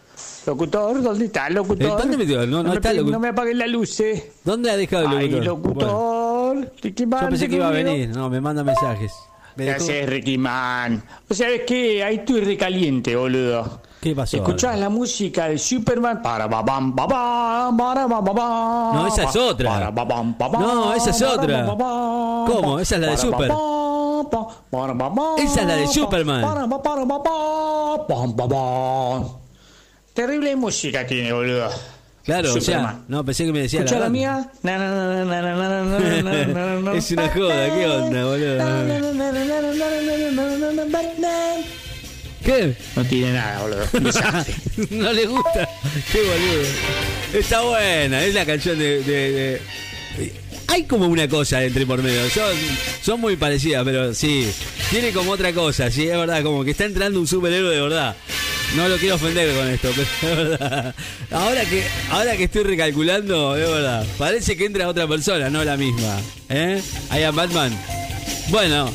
[0.46, 1.86] Locutor, ¿dónde está el locutor?
[1.86, 2.46] Eh, ¿dónde metió?
[2.46, 3.12] No, no me está el locutor.
[3.12, 4.32] No me apaguen la luz, eh.
[4.44, 5.74] ¿Dónde ha dejado el Ay, locutor?
[5.74, 6.72] Bueno, locutor.
[6.82, 8.08] Ricky Man, yo pensé que iba a venir.
[8.10, 9.12] No, me manda mensajes.
[9.56, 11.02] Me ¿Qué haces, Ricky Man?
[11.28, 13.80] O sabes qué, ahí estoy recaliente, boludo.
[14.00, 14.36] ¿Qué pasó?
[14.36, 16.22] ¿Escuchás la música de Superman?
[16.22, 18.94] Para babam babam, para babam.
[18.94, 19.70] No, esa es otra.
[19.70, 21.66] Para babam babam, No, esa es otra.
[21.66, 22.78] ¿Cómo?
[22.78, 23.50] Esa es la de Super.
[25.38, 26.44] Esa es la de Superman.
[30.18, 31.70] Terrible música tiene, boludo.
[32.24, 32.58] Claro, o
[33.06, 34.50] no, pensé que me decía la, mía.
[36.92, 38.58] es una joda, ¿qué onda, boludo?
[42.44, 42.74] ¿Qué?
[42.96, 43.86] No tiene nada, boludo.
[44.90, 45.68] no le gusta.
[46.10, 46.68] Qué boludo.
[47.34, 49.62] Está buena, es la canción de, de.
[50.66, 52.28] Hay como una cosa entre por medio.
[52.30, 52.56] Son,
[53.02, 54.50] son muy parecidas, pero sí.
[54.90, 56.42] Tiene como otra cosa, sí, es verdad.
[56.42, 58.16] Como que está entrando un superhéroe de verdad.
[58.76, 60.94] No lo quiero ofender con esto, pero es verdad.
[61.30, 64.06] Ahora que, ahora que estoy recalculando, es verdad.
[64.18, 66.20] Parece que entra otra persona, no la misma.
[66.48, 66.80] ¿Eh?
[67.10, 67.76] Ahí a Batman.
[68.50, 68.90] Bueno,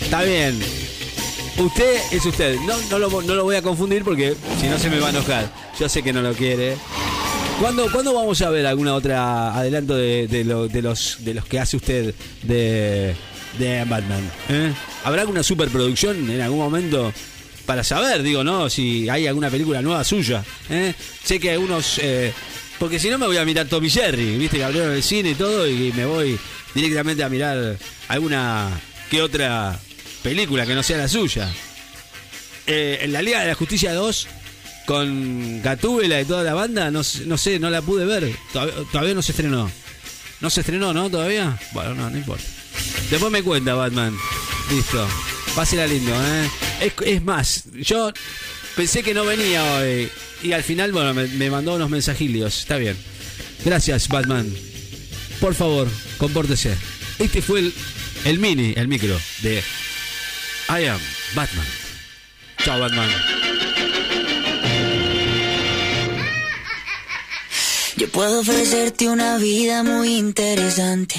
[0.00, 0.58] está bien.
[1.58, 2.56] Usted es usted.
[2.60, 5.10] No, no, lo, no lo voy a confundir porque si no se me va a
[5.10, 5.52] enojar.
[5.78, 6.76] Yo sé que no lo quiere.
[7.60, 11.76] ¿Cuándo, ¿cuándo vamos a ver alguna otra adelanto de, de los, de los que hace
[11.76, 12.14] usted
[12.44, 13.14] de,
[13.58, 14.30] de Batman?
[14.48, 14.72] ¿Eh?
[15.04, 17.12] ¿Habrá alguna superproducción en algún momento?
[17.68, 18.70] Para saber, digo, ¿no?
[18.70, 20.42] Si hay alguna película nueva suya.
[20.70, 20.94] ¿eh?
[21.22, 21.98] Sé que algunos...
[21.98, 22.32] eh,
[22.78, 25.34] porque si no me voy a mirar Tommy Jerry, viste que abrieron el cine y
[25.34, 26.38] todo y me voy
[26.74, 27.76] directamente a mirar
[28.08, 28.70] alguna
[29.10, 29.78] que otra
[30.22, 31.52] película que no sea la suya.
[32.66, 34.28] Eh, en la Liga de la Justicia 2,
[34.86, 38.34] con Gatúbela y toda la banda, no, no sé, no la pude ver.
[38.50, 39.70] Todavía, todavía no se estrenó.
[40.40, 41.10] ¿No se estrenó, no?
[41.10, 41.60] ¿Todavía?
[41.72, 42.44] Bueno, no, no importa.
[43.10, 44.16] Después me cuenta, Batman.
[44.70, 45.06] Listo.
[45.54, 46.50] Pásela lindo, ¿eh?
[46.80, 48.12] Es, es más, yo
[48.76, 50.08] pensé que no venía hoy.
[50.42, 52.60] Y al final, bueno, me, mandó unos mensajillos.
[52.60, 52.96] Está bien.
[53.64, 54.48] Gracias, Batman.
[55.40, 56.76] Por favor, compórtese.
[57.18, 57.72] Este fue
[58.24, 59.62] el mini, el micro de
[60.68, 61.00] I am
[61.34, 61.66] Batman.
[62.64, 63.10] Chao, Batman.
[67.96, 71.16] Yo puedo ofrecerte una vida muy interesante.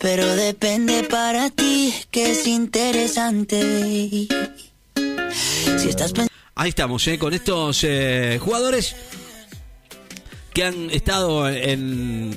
[0.00, 4.26] Pero depende para ti que es interesante.
[6.54, 7.18] Ahí estamos, ¿eh?
[7.18, 8.96] con estos eh, jugadores
[10.52, 12.34] que han estado en,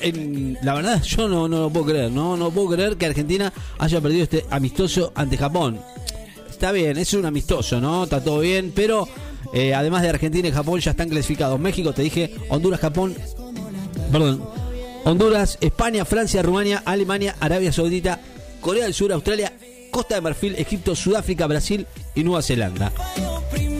[0.00, 0.58] en...
[0.62, 2.36] La verdad, yo no, no lo puedo creer, ¿no?
[2.36, 5.80] No puedo creer que Argentina haya perdido este amistoso ante Japón.
[6.48, 8.04] Está bien, es un amistoso, ¿no?
[8.04, 9.08] Está todo bien, pero
[9.52, 11.58] eh, además de Argentina y Japón ya están clasificados.
[11.58, 13.16] México, te dije, Honduras, Japón...
[14.12, 14.63] Perdón.
[15.04, 18.20] Honduras, España, Francia, Rumania, Alemania, Arabia Saudita,
[18.60, 19.52] Corea del Sur, Australia,
[19.90, 22.90] Costa de Marfil, Egipto, Sudáfrica, Brasil y Nueva Zelanda.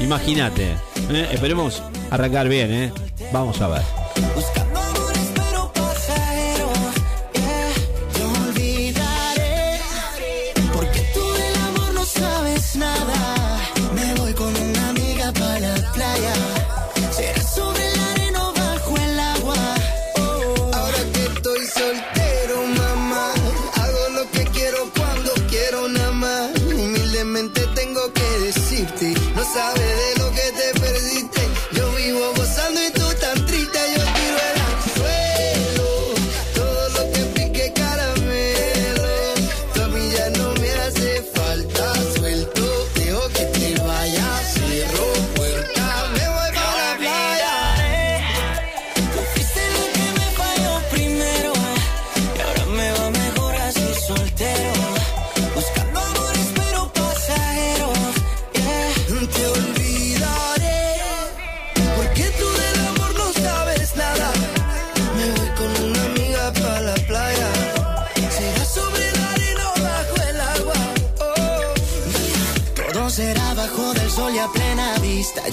[0.00, 0.72] Imagínate.
[1.10, 1.28] ¿eh?
[1.32, 2.92] Esperemos arrancar bien, ¿eh?
[3.32, 4.03] Vamos a ver.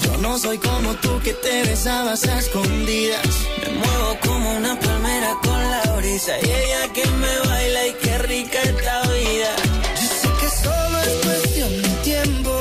[0.02, 3.26] Yo no soy como tú que te besabas a escondidas.
[3.62, 6.32] Me muevo como una palmera con la brisa.
[6.42, 9.56] Y ella que me baila y qué rica esta vida.
[9.98, 12.60] Yo sé que solo es cuestión de tiempo.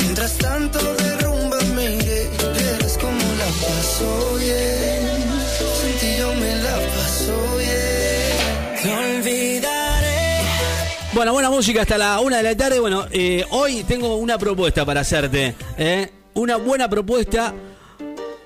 [0.00, 2.30] Mientras tanto derrumba me iré.
[2.38, 5.22] Verás como la paso bien.
[5.80, 8.82] Sin yo me la paso bien.
[8.82, 10.42] Te olvidaré.
[11.14, 12.80] Bueno, buena música hasta la una de la tarde.
[12.80, 15.54] Bueno, eh, hoy tengo una propuesta para hacerte.
[15.78, 16.10] ¿eh?
[16.38, 17.52] Una buena propuesta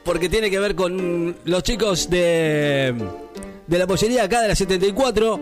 [0.03, 2.95] porque tiene que ver con los chicos de,
[3.67, 5.39] de la pollería acá de la 74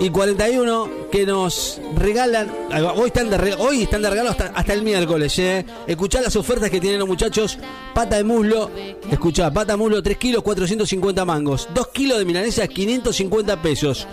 [0.00, 2.52] y 41 que nos regalan.
[2.96, 5.38] Hoy están de, hoy están de regalo hasta, hasta el miércoles.
[5.38, 5.64] ¿eh?
[5.86, 7.58] Escuchá las ofertas que tienen los muchachos.
[7.94, 8.70] Pata de muslo.
[9.10, 11.66] Escuchá, pata de muslo 3 kilos 450 mangos.
[11.74, 14.06] 2 kilos de milanesa 550 pesos.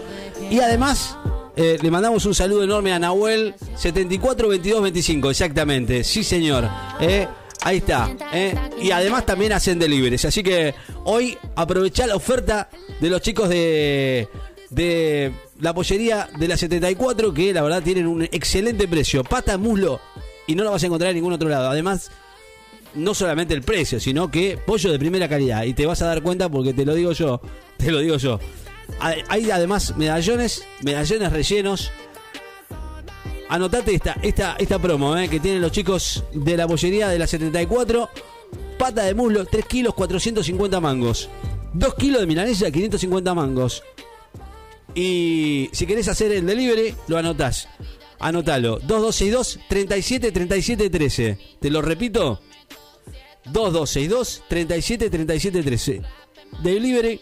[0.50, 1.18] Y además.
[1.58, 6.68] eh, le mandamos un saludo enorme a Nahuel 74 22 25, exactamente, sí señor.
[7.00, 7.28] ¿eh?
[7.64, 8.16] Ahí está.
[8.34, 8.54] ¿eh?
[8.82, 10.26] Y además también hacen deliveries.
[10.26, 14.28] Así que hoy aprovechá la oferta de los chicos de,
[14.70, 19.24] de la pollería de la 74, que la verdad tienen un excelente precio.
[19.24, 20.02] Pata, muslo,
[20.46, 21.70] y no lo vas a encontrar en ningún otro lado.
[21.70, 22.12] Además,
[22.96, 25.64] no solamente el precio, sino que pollo de primera calidad.
[25.64, 27.42] Y te vas a dar cuenta porque te lo digo yo.
[27.78, 28.40] Te lo digo yo.
[29.00, 31.92] Hay hay además medallones, medallones rellenos.
[33.50, 37.28] Anotate esta, esta, esta promo eh, que tienen los chicos de la bollería de la
[37.28, 38.10] 74.
[38.78, 41.30] Pata de muslo, 3 kilos, 450 mangos.
[41.74, 43.84] 2 kilos de milanesa, 550 mangos.
[44.96, 47.68] Y si querés hacer el delivery, lo anotás.
[48.20, 48.80] Anotalo.
[48.80, 51.38] 2262 37 37 13.
[51.60, 52.40] Te lo repito.
[53.46, 56.02] 2262 37 37 13.
[56.62, 57.22] Delivery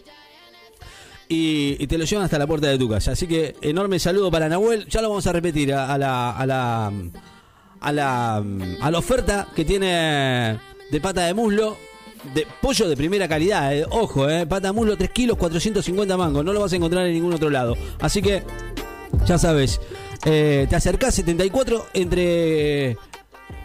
[1.32, 3.12] y, te lo llevan hasta la puerta de tu casa.
[3.12, 4.86] Así que enorme saludo para Nahuel.
[4.88, 6.92] Ya lo vamos a repetir a, a la, a la
[7.80, 10.58] a la a la oferta que tiene
[10.90, 11.76] de pata de muslo.
[12.34, 13.84] De pollo de primera calidad, eh.
[13.90, 17.14] ojo, eh, pata de muslo 3 kilos 450 mangos, no lo vas a encontrar en
[17.14, 17.76] ningún otro lado.
[17.98, 18.44] Así que,
[19.26, 19.80] ya sabes,
[20.24, 22.96] eh, te acercás 74 entre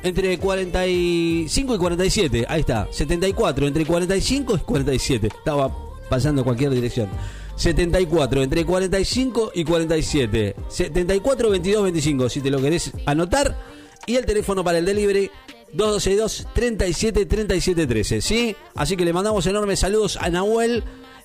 [0.02, 2.46] entre 45 y 47.
[2.48, 2.88] Ahí está.
[2.90, 5.28] 74 entre 45 y 47.
[5.28, 5.72] Estaba
[6.10, 7.10] pasando cualquier dirección.
[7.58, 10.56] 74 entre 45 y 47.
[10.70, 13.58] 74 22 25 si te lo querés anotar.
[14.06, 15.30] Y el teléfono para el delivery
[15.74, 18.22] 2262 37 37 13.
[18.22, 18.56] ¿Sí?
[18.76, 20.84] Así que le mandamos enormes saludos a Nahuel.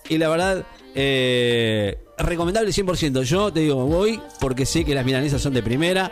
[0.08, 3.22] Y la verdad, eh, recomendable 100%.
[3.22, 6.10] Yo te digo, voy porque sé que las milanesas son de primera.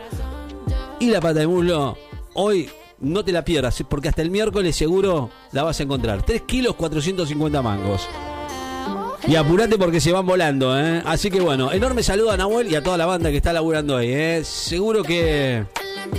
[0.99, 1.97] Y la pata de muslo,
[2.35, 6.23] hoy no te la pierdas, porque hasta el miércoles seguro la vas a encontrar.
[6.23, 8.07] 3 kilos 450 mangos.
[9.27, 11.01] Y apurate porque se van volando, ¿eh?
[11.05, 13.97] Así que bueno, enorme saludo a Nahuel y a toda la banda que está laburando
[13.97, 14.41] ahí, ¿eh?
[14.43, 15.63] Seguro que.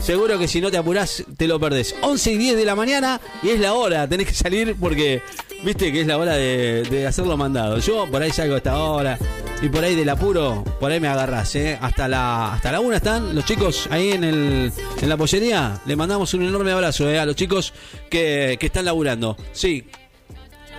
[0.01, 1.95] Seguro que si no te apurás, te lo perdés.
[2.01, 5.21] 11 y 10 de la mañana y es la hora, tenés que salir porque,
[5.65, 7.85] viste que es la hora de, de hacer los mandados.
[7.85, 9.19] Yo por ahí salgo a esta hora
[9.61, 11.79] y por ahí del apuro, por ahí me agarrás, ¿eh?
[11.81, 15.81] Hasta la, hasta la una están los chicos ahí en, el, en la pollería.
[15.85, 17.19] Le mandamos un enorme abrazo, ¿eh?
[17.19, 17.75] A los chicos
[18.09, 19.37] que, que están laburando.
[19.53, 19.85] Sí,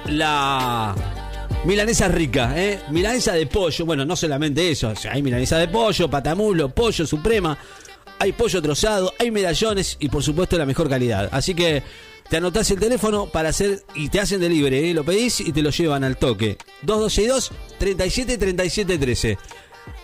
[0.08, 0.96] la
[1.66, 2.80] milanesa rica, ¿eh?
[2.92, 7.58] Milanesa de pollo, bueno, no solamente eso, hay milanesa de pollo, patamulo, pollo suprema,
[8.20, 11.30] hay pollo trozado, hay medallones y por supuesto la mejor calidad.
[11.32, 11.84] Así que
[12.30, 14.94] te anotás el teléfono para hacer y te hacen delivery, ¿eh?
[14.94, 16.58] lo pedís y te lo llevan al toque.
[16.84, 19.38] 2262 37 37 13.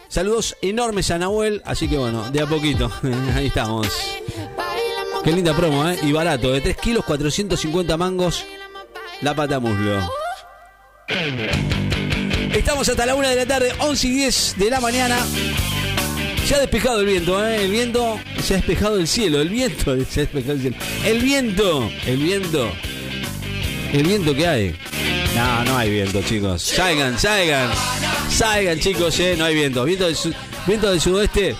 [0.07, 2.91] Saludos enormes a Nahuel, así que bueno, de a poquito,
[3.35, 3.88] ahí estamos.
[5.23, 5.99] Qué linda promo, ¿eh?
[6.01, 8.45] Y barato, de 3 kilos 450 mangos
[9.21, 9.99] la pata muslo.
[12.54, 15.17] Estamos hasta la una de la tarde, 11 y 10 de la mañana.
[16.45, 17.63] Se ha despejado el viento, ¿eh?
[17.65, 20.76] El viento, se ha despejado el cielo, el viento, se ha despejado el cielo.
[21.06, 22.72] El viento, el viento,
[23.93, 24.76] el viento que hay.
[25.36, 26.62] No, no hay viento, chicos.
[26.62, 27.69] Salgan, salgan,
[28.30, 29.36] salgan, chicos, ¿eh?
[29.38, 29.84] No hay viento.
[29.86, 30.34] Viento del, su-
[30.67, 31.56] viento del sudoeste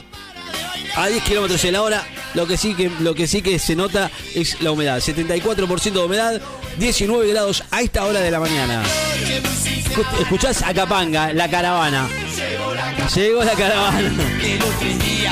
[0.96, 2.08] a 10 kilómetros en la hora.
[2.36, 5.00] Lo que sí que lo que sí que se nota es la humedad.
[5.00, 6.42] 74% de humedad,
[6.80, 8.84] 19 grados a esta hora de la mañana.
[8.84, 12.08] Escu- Escuchás a Capanga, la caravana.
[13.16, 14.12] Llegó la caravana.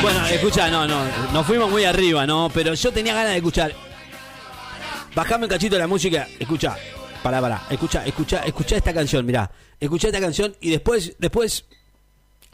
[0.01, 2.49] Bueno, escucha, no, no, nos fuimos muy arriba, ¿no?
[2.53, 3.73] Pero yo tenía ganas de escuchar.
[5.15, 6.75] Bajame un cachito de la música, escucha.
[7.23, 9.49] Pará, pará, escucha, escucha, escucha esta canción, mirá.
[9.79, 11.65] Escucha esta canción y después, después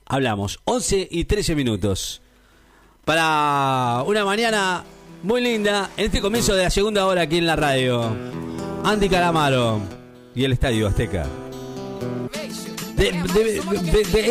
[0.06, 0.60] hablamos.
[0.66, 2.22] 11 y 13 minutos.
[3.06, 4.84] Para una mañana
[5.24, 8.16] muy linda, en este comienzo de la segunda hora aquí en la radio.
[8.84, 9.80] Andy Calamaro
[10.36, 11.26] y el Estadio Azteca.
[12.96, 13.62] De,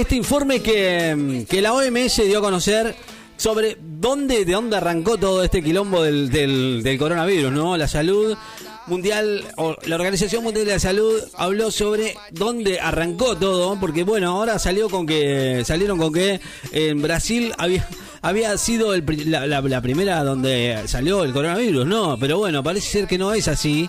[0.01, 2.95] este informe que, que la OMS dio a conocer
[3.37, 7.77] sobre dónde, de dónde arrancó todo este quilombo del, del, coronavirus, ¿no?
[7.77, 8.37] La salud
[8.87, 14.31] mundial, o la Organización Mundial de la Salud habló sobre dónde arrancó todo, porque bueno,
[14.31, 16.41] ahora salió con que, salieron con que
[16.73, 17.89] en Brasil había,
[18.23, 22.17] había sido el la, la- la primera donde salió el coronavirus, ¿no?
[22.19, 23.89] Pero bueno, parece ser que no es así.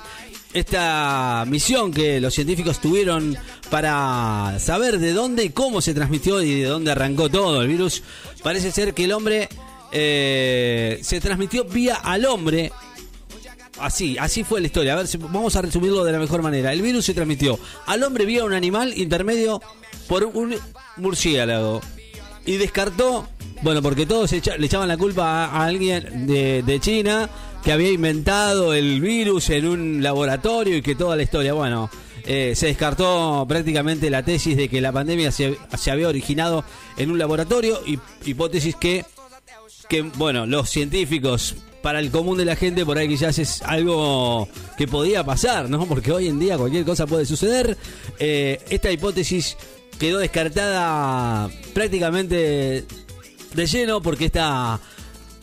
[0.54, 3.36] Esta misión que los científicos tuvieron
[3.70, 8.04] para saber de dónde y cómo se transmitió y de dónde arrancó todo el virus,
[8.44, 9.50] parece ser que el hombre
[9.92, 12.72] eh, se transmitió vía al hombre.
[13.80, 14.94] Así, así fue la historia.
[14.94, 16.72] A ver, si- vamos a resumirlo de la mejor manera.
[16.72, 19.62] El virus se transmitió al hombre vía un animal intermedio
[20.08, 20.56] por un
[20.98, 21.82] murciélago.
[22.46, 23.28] Y descartó,
[23.62, 27.30] bueno, porque todos le echaban la culpa a alguien de, de China
[27.64, 31.90] que había inventado el virus en un laboratorio y que toda la historia, bueno,
[32.26, 36.64] eh, se descartó prácticamente la tesis de que la pandemia se, se había originado
[36.98, 39.06] en un laboratorio, y hipótesis que
[39.90, 44.48] que, bueno, los científicos, para el común de la gente, por ahí quizás es algo
[44.78, 45.86] que podía pasar, ¿no?
[45.86, 47.78] Porque hoy en día cualquier cosa puede suceder.
[48.20, 49.58] Eh, esta hipótesis
[50.00, 52.86] quedó descartada prácticamente
[53.54, 54.80] de lleno porque esta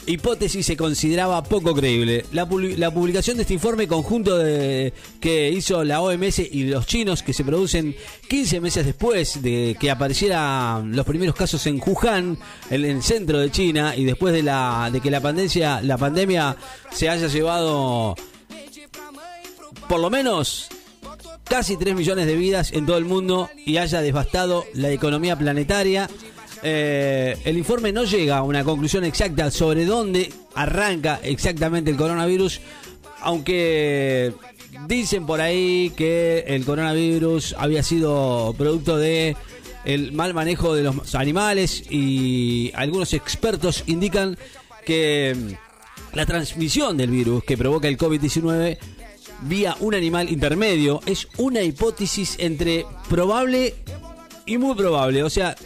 [0.06, 2.24] hipótesis se consideraba poco creíble.
[2.32, 7.22] La, la publicación de este informe conjunto de, que hizo la OMS y los chinos,
[7.22, 7.94] que se producen
[8.28, 12.38] 15 meses después de que aparecieran los primeros casos en Wuhan,
[12.70, 16.56] en el centro de China, y después de, la, de que la pandemia, la pandemia
[16.90, 18.16] se haya llevado
[19.88, 20.68] por lo menos
[21.50, 26.08] casi 3 millones de vidas en todo el mundo y haya devastado la economía planetaria.
[26.62, 32.60] Eh, el informe no llega a una conclusión exacta sobre dónde arranca exactamente el coronavirus,
[33.20, 34.32] aunque
[34.86, 39.36] dicen por ahí que el coronavirus había sido producto de
[39.84, 44.36] el mal manejo de los animales y algunos expertos indican
[44.84, 48.78] que mm, la transmisión del virus que provoca el COVID-19
[49.42, 53.74] vía un animal intermedio es una hipótesis entre probable
[54.44, 55.22] y muy probable.
[55.22, 55.56] O sea,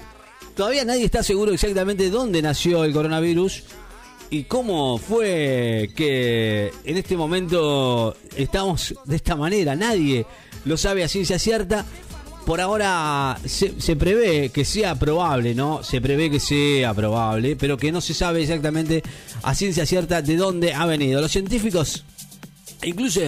[0.55, 3.65] todavía nadie está seguro exactamente dónde nació el coronavirus
[4.31, 9.77] y cómo fue que en este momento estamos de esta manera.
[9.77, 10.27] Nadie
[10.65, 11.85] lo sabe a ciencia cierta.
[12.45, 15.83] Por ahora se, prevé que sea probable, ¿no?
[15.83, 19.03] Se prevé que sea probable, pero que no se sabe exactamente
[19.43, 21.23] a ciencia cierta de dónde ha venido.
[21.23, 22.05] Los científicos
[22.85, 23.21] Incluso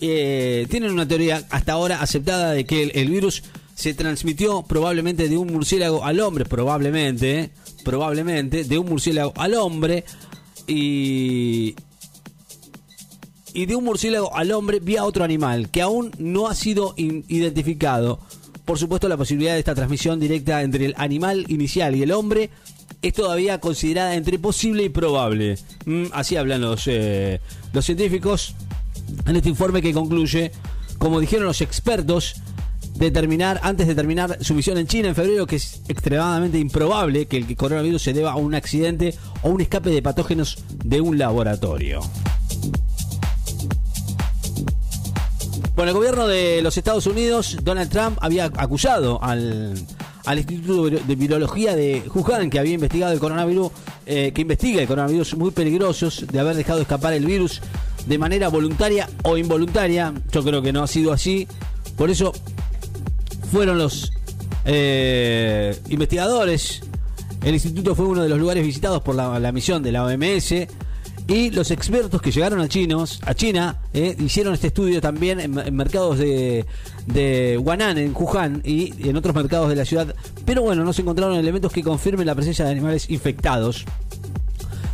[0.00, 3.42] eh, tienen una teoría hasta ahora aceptada de que el virus
[3.74, 7.50] se transmitió probablemente de un murciélago al hombre, probablemente,
[7.84, 10.04] probablemente, de un murciélago al hombre
[10.66, 11.74] y,
[13.54, 18.20] y de un murciélago al hombre vía otro animal que aún no ha sido identificado.
[18.64, 22.50] Por supuesto, la posibilidad de esta transmisión directa entre el animal inicial y el hombre
[23.02, 25.58] es todavía considerada entre posible y probable.
[25.84, 27.40] Mm, así hablan los, eh,
[27.72, 28.54] los científicos
[29.26, 30.52] en este informe que concluye,
[30.98, 32.36] como dijeron los expertos,
[33.04, 37.38] determinar antes de terminar su misión en China en febrero que es extremadamente improbable que
[37.38, 42.00] el coronavirus se deba a un accidente o un escape de patógenos de un laboratorio.
[45.74, 49.74] Bueno, el gobierno de los Estados Unidos, Donald Trump, había acusado al,
[50.24, 53.72] al Instituto de Virología de Wuhan, que había investigado el coronavirus,
[54.06, 57.60] eh, que investiga el coronavirus muy peligrosos, de haber dejado escapar el virus
[58.06, 60.12] de manera voluntaria o involuntaria.
[60.30, 61.48] Yo creo que no ha sido así.
[61.96, 62.32] Por eso
[63.52, 64.10] fueron los
[64.64, 66.80] eh, investigadores.
[67.44, 70.54] El instituto fue uno de los lugares visitados por la, misión de la OMS.
[71.28, 75.74] Y los expertos que llegaron a chinos, a China, eh, hicieron este estudio también en,
[75.74, 76.64] mercados de,
[77.06, 80.14] de en Wuhan, y en otros mercados de la ciudad.
[80.46, 83.84] Pero bueno, no se encontraron elementos que confirmen la presencia de animales infectados.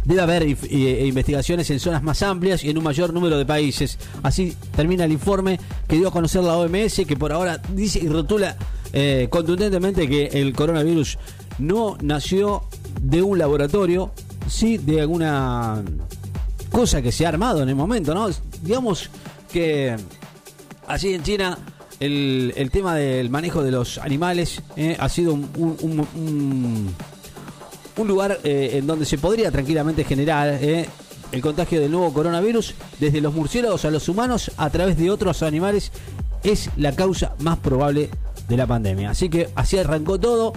[0.09, 3.99] Debe haber eh, investigaciones en zonas más amplias y en un mayor número de países.
[4.23, 8.09] Así termina el informe que dio a conocer la OMS, que por ahora dice y
[8.09, 8.57] rotula
[8.95, 11.19] eh, contundentemente que el coronavirus
[11.59, 12.63] no nació
[13.03, 14.11] de un laboratorio,
[14.49, 15.85] sí de alguna
[16.73, 18.31] cosa que se ha armado en el momento, ¿no?
[18.63, 19.11] Digamos
[19.53, 19.95] que
[20.87, 21.59] así en China
[22.01, 26.95] el, tema del manejo de los animales eh, ha sido un
[27.99, 30.89] un lugar eh, en donde se podría tranquilamente generar eh,
[31.33, 35.43] el contagio del nuevo coronavirus desde los murciélagos a los humanos a través de otros
[35.43, 35.93] animales
[36.43, 38.09] es la causa más probable
[38.49, 39.11] de la pandemia.
[39.11, 40.53] Así que así arrancó todo.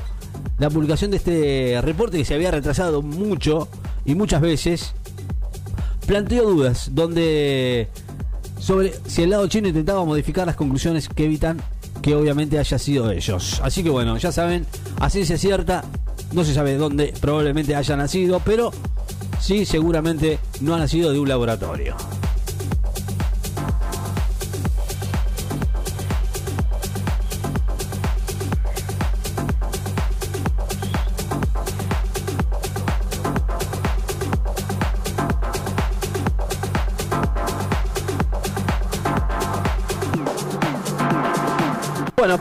[0.59, 3.67] La publicación de este reporte que se había retrasado mucho
[4.05, 4.93] y muchas veces
[6.05, 7.89] planteó dudas donde
[8.59, 11.61] sobre si el lado chino intentaba modificar las conclusiones que evitan
[12.01, 13.59] que obviamente haya sido ellos.
[13.63, 14.65] Así que bueno, ya saben,
[14.99, 15.83] a ciencia cierta,
[16.31, 18.71] no se sabe dónde probablemente haya nacido, pero
[19.39, 21.95] sí seguramente no ha nacido de un laboratorio.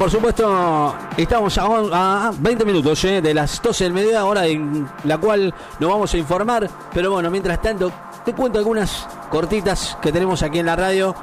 [0.01, 4.89] Por supuesto, estamos a, a 20 minutos eh, de las 12 del mediodía, hora en
[5.05, 6.71] la cual nos vamos a informar.
[6.95, 7.93] Pero bueno, mientras tanto,
[8.25, 11.15] te cuento algunas cortitas que tenemos aquí en la radio.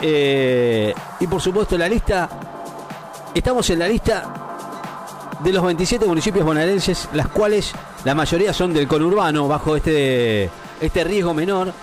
[0.00, 2.26] Eh, y por supuesto, la lista.
[3.34, 8.88] Estamos en la lista de los 27 municipios bonaerenses, las cuales la mayoría son del
[8.88, 10.48] conurbano, bajo este,
[10.80, 11.74] este riesgo menor.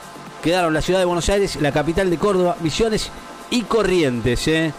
[0.42, 3.12] Quedaron la ciudad de Buenos Aires, la capital de Córdoba, Misiones
[3.52, 4.48] y Corrientes.
[4.48, 4.74] eh.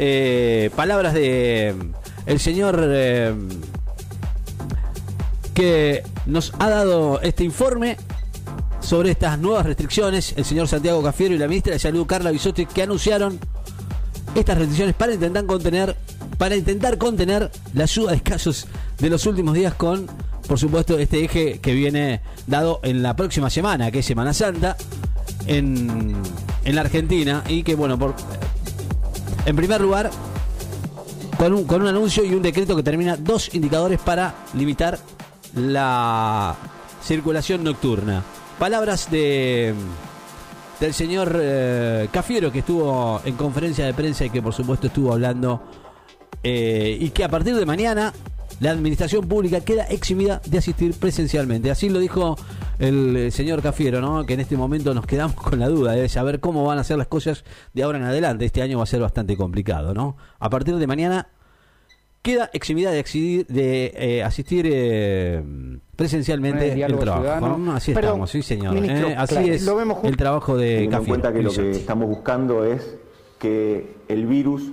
[0.00, 1.74] Eh, palabras de
[2.26, 3.34] el señor eh,
[5.52, 7.96] que nos ha dado este informe
[8.80, 12.66] sobre estas nuevas restricciones, el señor Santiago Cafiero y la ministra de Salud Carla Bisotti,
[12.66, 13.40] que anunciaron
[14.36, 15.96] estas restricciones para intentar contener,
[16.38, 18.68] para intentar contener la ayuda de casos
[19.00, 20.06] de los últimos días con,
[20.46, 24.76] por supuesto, este eje que viene dado en la próxima semana, que es Semana Santa,
[25.46, 26.14] en,
[26.64, 28.14] en la Argentina, y que bueno, por,
[29.48, 30.10] en primer lugar,
[31.38, 34.98] con un, anuncio y un decreto que termina dos indicadores para limitar
[35.54, 36.54] la
[37.02, 38.22] circulación nocturna.
[38.58, 39.74] Palabras de
[40.80, 45.12] del señor eh, Cafiero que estuvo en conferencia de prensa y que por supuesto estuvo
[45.12, 45.62] hablando
[46.42, 48.12] eh, y que a partir de mañana
[48.60, 51.70] la administración pública queda eximida de asistir presencialmente.
[51.70, 52.36] Así lo dijo
[52.78, 54.24] el eh, señor Cafiero, ¿no?
[54.24, 56.98] que en este momento nos quedamos con la duda de saber cómo van a ser
[56.98, 58.44] las cosas de ahora en adelante.
[58.44, 59.94] Este año va a ser bastante complicado.
[59.94, 60.16] ¿no?
[60.38, 61.28] A partir de mañana
[62.22, 65.42] queda eximida de, eh, asistir eh,
[65.96, 67.22] presencialmente el trabajo.
[67.22, 67.58] ciudadano.
[67.58, 67.72] ¿no?
[67.74, 68.74] Así Perdón, estamos, sí señor.
[68.74, 69.16] ministro, ¿eh?
[69.16, 71.20] Así claro, es lo vemos el trabajo de teniendo en Cafiero.
[71.20, 72.96] cuenta que lo que estamos buscando es
[73.38, 74.72] que el virus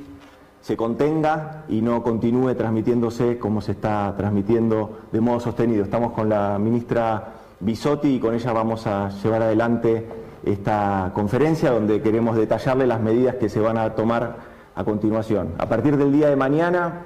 [0.61, 5.83] se contenga y no continúe transmitiéndose como se está transmitiendo de modo sostenido.
[5.83, 10.05] Estamos con la ministra Bisotti y con ella vamos a llevar adelante
[10.43, 14.37] esta conferencia donde queremos detallarle las medidas que se van a tomar
[14.75, 15.53] a continuación.
[15.57, 17.05] A partir del día de mañana,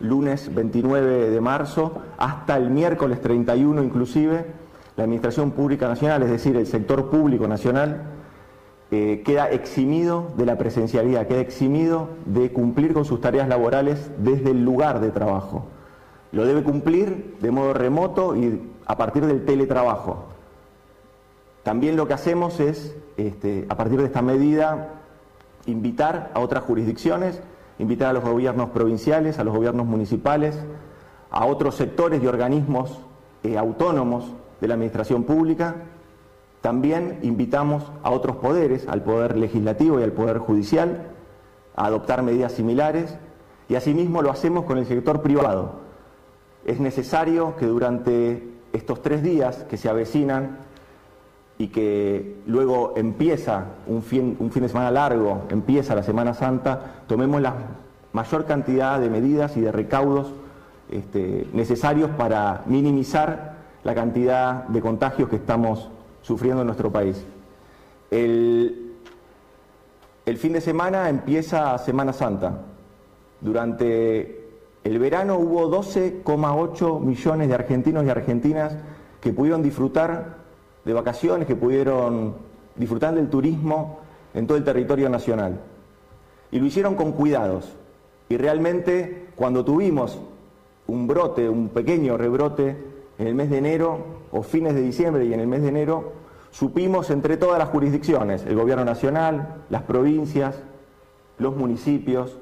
[0.00, 4.46] lunes 29 de marzo, hasta el miércoles 31 inclusive,
[4.96, 8.02] la Administración Pública Nacional, es decir, el sector público nacional,
[8.90, 14.50] eh, queda eximido de la presencialidad, queda eximido de cumplir con sus tareas laborales desde
[14.50, 15.66] el lugar de trabajo.
[16.30, 20.24] Lo debe cumplir de modo remoto y a partir del teletrabajo.
[21.62, 24.88] También lo que hacemos es, este, a partir de esta medida,
[25.66, 27.40] invitar a otras jurisdicciones,
[27.78, 30.58] invitar a los gobiernos provinciales, a los gobiernos municipales,
[31.30, 32.98] a otros sectores y organismos
[33.44, 35.76] eh, autónomos de la administración pública.
[36.60, 41.08] También invitamos a otros poderes, al poder legislativo y al poder judicial,
[41.74, 43.16] a adoptar medidas similares
[43.68, 45.80] y asimismo lo hacemos con el sector privado.
[46.64, 50.58] Es necesario que durante estos tres días que se avecinan
[51.58, 57.02] y que luego empieza un fin, un fin de semana largo, empieza la Semana Santa,
[57.06, 57.54] tomemos la
[58.12, 60.32] mayor cantidad de medidas y de recaudos
[60.90, 63.54] este, necesarios para minimizar
[63.84, 65.88] la cantidad de contagios que estamos
[66.22, 67.24] sufriendo en nuestro país.
[68.10, 68.92] El,
[70.26, 72.58] el fin de semana empieza Semana Santa.
[73.40, 74.41] Durante
[74.84, 78.76] el verano hubo 12,8 millones de argentinos y argentinas
[79.20, 80.38] que pudieron disfrutar
[80.84, 82.34] de vacaciones, que pudieron
[82.74, 84.00] disfrutar del turismo
[84.34, 85.60] en todo el territorio nacional.
[86.50, 87.72] Y lo hicieron con cuidados.
[88.28, 90.18] Y realmente cuando tuvimos
[90.88, 92.76] un brote, un pequeño rebrote
[93.18, 93.98] en el mes de enero
[94.32, 96.12] o fines de diciembre y en el mes de enero,
[96.50, 100.56] supimos entre todas las jurisdicciones, el gobierno nacional, las provincias,
[101.38, 102.36] los municipios,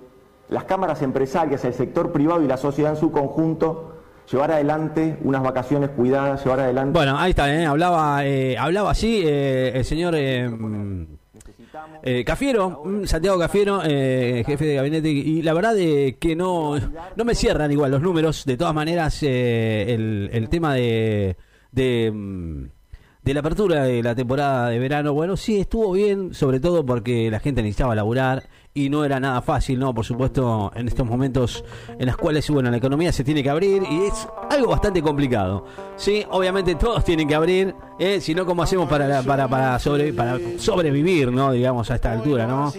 [0.50, 3.94] las cámaras empresarias, el sector privado y la sociedad en su conjunto,
[4.30, 6.98] llevar adelante unas vacaciones cuidadas, llevar adelante...
[6.98, 7.66] Bueno, ahí está, ¿eh?
[7.66, 10.48] hablaba, eh, hablaba así eh, el señor eh,
[12.02, 16.74] eh, Cafiero, mm, Santiago Cafiero, eh, jefe de gabinete, y la verdad de que no,
[17.16, 21.36] no me cierran igual los números, de todas maneras eh, el, el tema de,
[21.72, 22.64] de, mm,
[23.22, 27.30] de la apertura de la temporada de verano, bueno, sí estuvo bien, sobre todo porque
[27.30, 29.92] la gente necesitaba laburar y no era nada fácil, ¿no?
[29.92, 31.64] Por supuesto, en estos momentos
[31.98, 35.66] en los cuales, bueno, la economía se tiene que abrir y es algo bastante complicado.
[35.96, 38.20] Sí, obviamente todos tienen que abrir, ¿eh?
[38.20, 41.50] si no, ¿cómo hacemos para, para, para, sobre, para sobrevivir, ¿no?
[41.50, 42.72] Digamos, a esta altura, ¿no?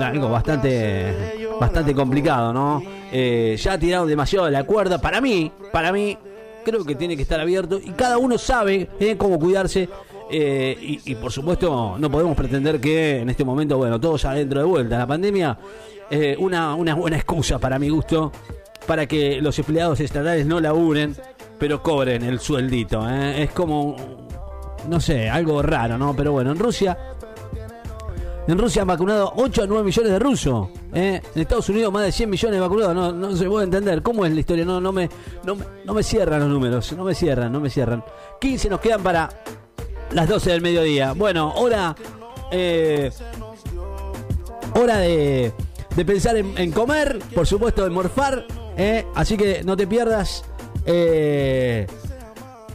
[0.00, 2.82] Algo bastante, bastante complicado, ¿no?
[3.12, 5.00] Eh, ya tiraron demasiado de la cuerda.
[5.00, 6.18] Para mí, para mí,
[6.64, 9.16] creo que tiene que estar abierto y cada uno sabe ¿eh?
[9.16, 9.88] cómo cuidarse.
[10.30, 14.66] Eh, y, por supuesto no podemos pretender que en este momento, bueno, todos adentro de
[14.66, 14.98] vuelta.
[14.98, 15.58] La pandemia,
[16.10, 18.32] eh, una, una buena excusa para mi gusto,
[18.86, 21.14] para que los empleados estatales no laburen,
[21.58, 23.08] pero cobren el sueldito.
[23.08, 23.44] ¿eh?
[23.44, 23.96] Es como,
[24.88, 26.14] no sé, algo raro, ¿no?
[26.14, 26.96] Pero bueno, en Rusia
[28.48, 30.68] En Rusia han vacunado 8 a 9 millones de rusos.
[30.94, 31.20] ¿eh?
[31.34, 32.94] En Estados Unidos más de 100 millones vacunados.
[32.94, 34.02] No, no se puede entender.
[34.02, 34.64] ¿Cómo es la historia?
[34.64, 35.08] No, no, me,
[35.44, 36.92] no, no me cierran los números.
[36.92, 38.04] No me cierran, no me cierran.
[38.40, 39.28] 15 nos quedan para
[40.12, 41.12] las 12 del mediodía.
[41.12, 41.94] Bueno, hora...
[42.50, 43.10] eh,
[44.74, 45.52] hora de,
[45.94, 47.18] de pensar en, comer.
[47.34, 48.46] Por supuesto, en morfar.
[48.76, 49.04] ¿eh?
[49.14, 50.44] Así que no te pierdas...
[50.86, 51.86] eh,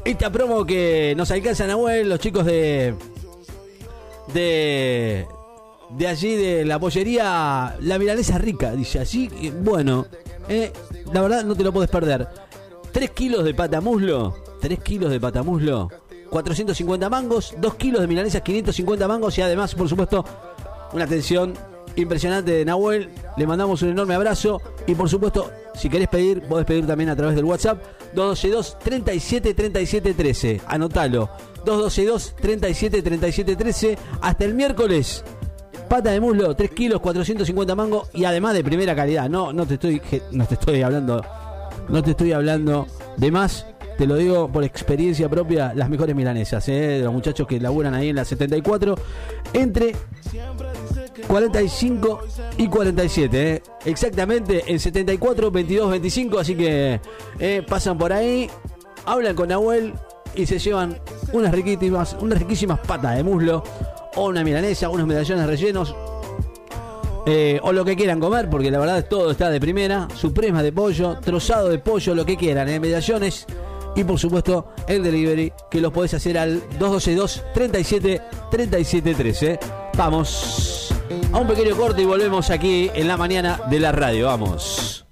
[0.04, 2.96] esta promo que nos alcanza Nahuel, los chicos de.
[4.34, 5.28] de.
[5.92, 9.30] de allí de la pollería La Milanesa Rica, dice así.
[9.62, 10.08] Bueno,
[10.50, 10.74] eh,
[11.14, 12.28] la verdad no te lo puedes perder.
[12.92, 15.88] 3 kilos de patamuslo, 3 kilos de patamuslo,
[16.32, 20.26] 450 mangos, 2 kilos de milanesas, 550 mangos y además, por supuesto,
[20.94, 21.54] una atención
[21.98, 23.10] impresionante de Nahuel.
[23.36, 27.16] Le mandamos un enorme abrazo y por supuesto, si querés pedir, podés pedir también a
[27.16, 30.62] través del WhatsApp 212 37 37 13.
[30.68, 31.30] Anotalo.
[31.66, 35.24] 212 37 37 13 hasta el miércoles.
[35.90, 39.30] Pata de muslo, 3 kilos, 450 mangos y además de primera calidad.
[39.30, 40.02] No, no te estoy,
[40.32, 41.22] no te estoy hablando,
[41.90, 43.66] no te estoy hablando de más.
[44.02, 47.02] Te lo digo por experiencia propia, las mejores milanesas, ¿eh?
[47.04, 48.96] los muchachos que laburan ahí en la 74.
[49.54, 49.96] Entre
[51.28, 52.20] 45
[52.58, 53.64] y 47, ¿eh?
[53.86, 57.00] exactamente en 74, 22, 25, así que
[57.38, 58.50] eh, pasan por ahí,
[59.06, 59.94] hablan con Nahuel
[60.34, 61.00] y se llevan
[61.32, 63.64] unas riquísimas, unas riquísimas patas de muslo
[64.16, 65.96] o una milanesa, unos medallones rellenos
[67.62, 71.20] o lo que quieran comer, porque la verdad todo está de primera, suprema de pollo,
[71.20, 73.46] trozado de pollo, lo que quieran, medallones
[73.96, 79.60] y por supuesto el delivery que los podés hacer al 212 37 37 13.
[79.98, 80.94] Vamos
[81.32, 84.28] a un pequeño corte y volvemos aquí en la mañana de la radio.
[84.28, 85.06] Vamos.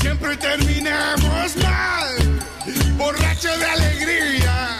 [0.00, 2.08] Siempre terminemos mal,
[2.96, 4.78] borrachos de alegría.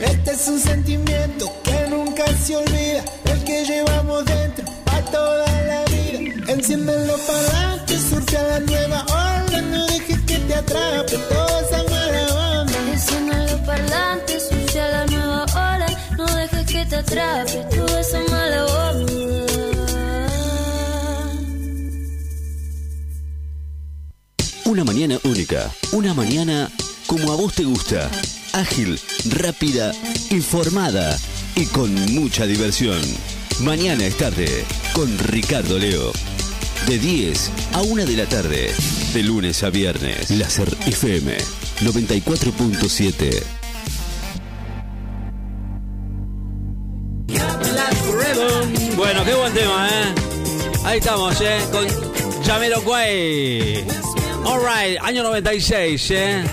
[0.00, 5.84] Este es un sentimiento que nunca se olvida, el que llevamos dentro pa' toda la
[5.84, 6.52] vida.
[6.52, 12.60] Enciéndelo para adelante, surfea la nueva ola, no dejes que te atrape toda esa mala
[12.60, 12.78] onda.
[12.92, 15.86] Enciendan los parlantes, sucia la nueva ola,
[16.16, 18.31] no dejes que te atrape toda esa mala
[24.72, 25.70] Una mañana única.
[25.92, 26.70] Una mañana
[27.06, 28.10] como a vos te gusta.
[28.54, 29.92] Ágil, rápida,
[30.30, 31.14] informada
[31.54, 32.98] y con mucha diversión.
[33.60, 34.64] Mañana es tarde
[34.94, 36.10] con Ricardo Leo.
[36.86, 38.72] De 10 a 1 de la tarde.
[39.12, 40.30] De lunes a viernes.
[40.30, 41.36] Láser FM
[41.82, 43.42] 94.7.
[48.96, 50.14] Bueno, qué buen tema, ¿eh?
[50.82, 51.58] Ahí estamos, ¿eh?
[51.70, 51.86] Con
[52.42, 54.01] Jamiroquai.
[54.44, 56.44] Alright, año 96, ¿eh?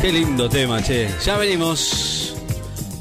[0.00, 1.08] Qué lindo tema, che.
[1.24, 2.34] Ya venimos.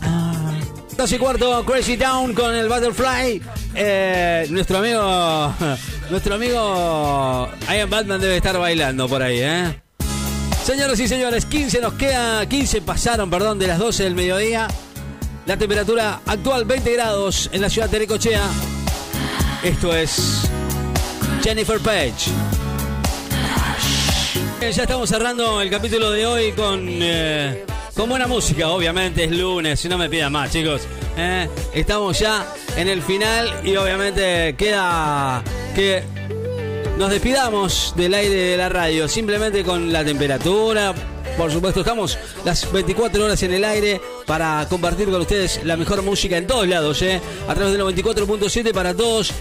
[0.01, 0.53] Ah,
[0.95, 3.41] Dos cuarto, Crazy Town con el Butterfly.
[3.73, 5.53] Eh, nuestro amigo.
[6.09, 7.49] Nuestro amigo.
[7.67, 9.81] Ian Batman debe estar bailando por ahí, ¿eh?
[10.63, 12.47] Señoras y señores, 15 nos queda.
[12.47, 14.67] 15 pasaron, perdón, de las 12 del mediodía.
[15.47, 18.43] La temperatura actual 20 grados en la ciudad de Necochea.
[19.63, 20.41] Esto es
[21.43, 22.31] Jennifer Page.
[24.71, 29.79] Ya estamos cerrando el capítulo de hoy con, eh, con buena música, obviamente es lunes,
[29.79, 30.81] si no me pidan más, chicos.
[31.15, 35.43] Eh, estamos ya en el final y obviamente queda
[35.75, 36.03] que
[36.97, 40.95] nos despidamos del aire de la radio, simplemente con la temperatura.
[41.37, 46.01] Por supuesto, estamos las 24 horas en el aire para compartir con ustedes la mejor
[46.01, 47.21] música en todos lados, ¿eh?
[47.47, 49.31] a través del 94.7 para todos,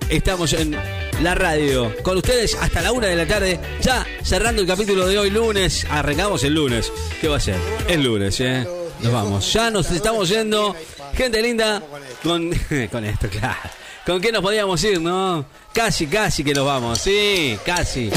[0.09, 0.75] Estamos en
[1.21, 1.93] la radio.
[2.01, 3.59] Con ustedes hasta la una de la tarde.
[3.81, 5.85] Ya cerrando el capítulo de hoy, lunes.
[5.89, 6.91] Arrancamos el lunes.
[7.19, 7.57] ¿Qué va a ser?
[7.87, 8.67] El lunes, ¿eh?
[9.01, 9.51] Nos vamos.
[9.53, 10.75] Ya nos estamos yendo.
[11.13, 11.81] Gente linda.
[12.23, 12.51] Con,
[12.91, 13.69] con esto, claro.
[14.07, 15.43] ¿Con qué nos podíamos ir, no?
[15.73, 16.97] Casi, casi que nos vamos.
[16.97, 18.09] Sí, casi.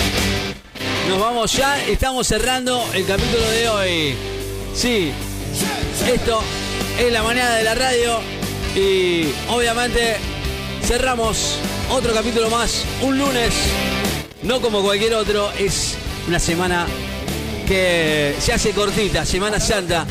[1.08, 1.84] Nos vamos ya.
[1.84, 4.14] Estamos cerrando el capítulo de hoy.
[4.72, 5.10] Sí.
[6.06, 6.42] Esto
[6.96, 8.20] es la mañana de la radio.
[8.76, 10.18] Y obviamente
[10.84, 11.58] cerramos
[11.90, 13.52] otro capítulo más, un lunes,
[14.44, 15.96] no como cualquier otro, es
[16.28, 16.86] una semana
[17.70, 20.04] que se hace cortita, Semana Santa,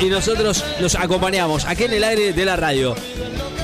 [0.00, 2.94] y nosotros los acompañamos aquí en el aire de la radio.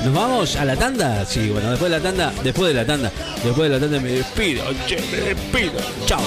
[0.03, 1.25] ¿Nos vamos a la tanda?
[1.25, 3.09] Sí, bueno, después de la tanda, después de la tanda,
[3.41, 5.79] después de la tanda me despido, che, me despido.
[6.05, 6.19] Chao.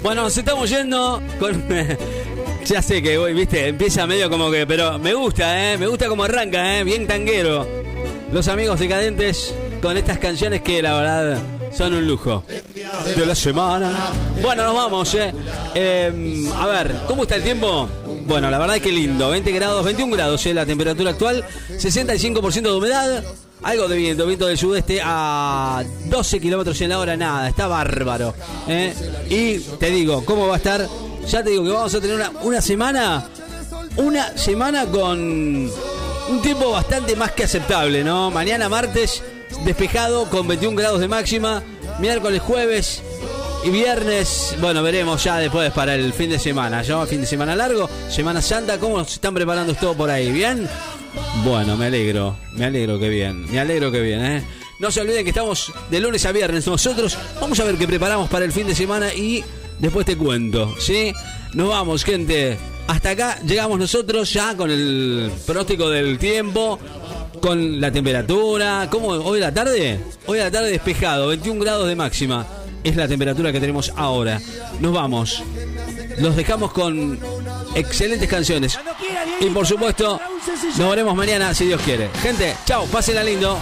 [0.00, 1.64] Bueno, nos estamos yendo con.
[2.64, 4.64] ya sé que voy, viste, empieza medio como que.
[4.64, 5.76] Pero me gusta, ¿eh?
[5.76, 6.84] Me gusta como arranca, ¿eh?
[6.84, 7.66] Bien tanguero.
[8.32, 9.52] Los amigos decadentes
[9.82, 11.38] con estas canciones que la verdad
[11.72, 12.44] son un lujo.
[13.16, 13.92] De la semana.
[14.42, 15.32] Bueno, nos vamos, ¿eh?
[15.74, 17.88] Eh, a ver, ¿cómo está el tiempo?
[18.26, 19.30] Bueno, la verdad es que lindo.
[19.30, 20.54] 20 grados, 21 grados, ¿eh?
[20.54, 21.44] La temperatura actual.
[21.70, 23.24] 65% de humedad.
[23.62, 28.34] Algo de viento, viento del sudeste a 12 kilómetros en la hora, nada, está bárbaro.
[28.66, 28.94] ¿eh?
[29.28, 30.86] Y te digo, ¿cómo va a estar?
[31.28, 33.28] Ya te digo que vamos a tener una, una semana,
[33.96, 35.70] una semana con
[36.30, 38.30] un tiempo bastante más que aceptable, ¿no?
[38.30, 39.22] Mañana martes,
[39.64, 41.62] despejado con 21 grados de máxima,
[42.00, 43.02] miércoles, jueves
[43.62, 47.06] y viernes, bueno, veremos ya después para el fin de semana, ¿no?
[47.06, 50.32] Fin de semana largo, Semana Santa, ¿cómo se están preparando todo por ahí?
[50.32, 50.66] ¿Bien?
[51.44, 54.44] Bueno, me alegro, me alegro que bien, me alegro que bien, ¿eh?
[54.78, 57.18] No se olviden que estamos de lunes a viernes nosotros.
[57.38, 59.44] Vamos a ver qué preparamos para el fin de semana y
[59.78, 61.12] después te cuento, ¿sí?
[61.52, 62.56] Nos vamos, gente.
[62.86, 66.78] Hasta acá llegamos nosotros ya con el pronóstico del tiempo,
[67.40, 68.88] con la temperatura.
[68.90, 69.08] ¿Cómo?
[69.08, 70.00] ¿Hoy a la tarde?
[70.26, 72.46] Hoy a la tarde despejado, 21 grados de máxima.
[72.82, 74.40] Es la temperatura que tenemos ahora.
[74.80, 75.42] Nos vamos.
[76.18, 77.18] Los dejamos con
[77.74, 78.78] excelentes canciones.
[79.40, 80.20] Y por supuesto,
[80.78, 82.08] nos veremos mañana si Dios quiere.
[82.22, 83.58] Gente, chao, pásenla lindo.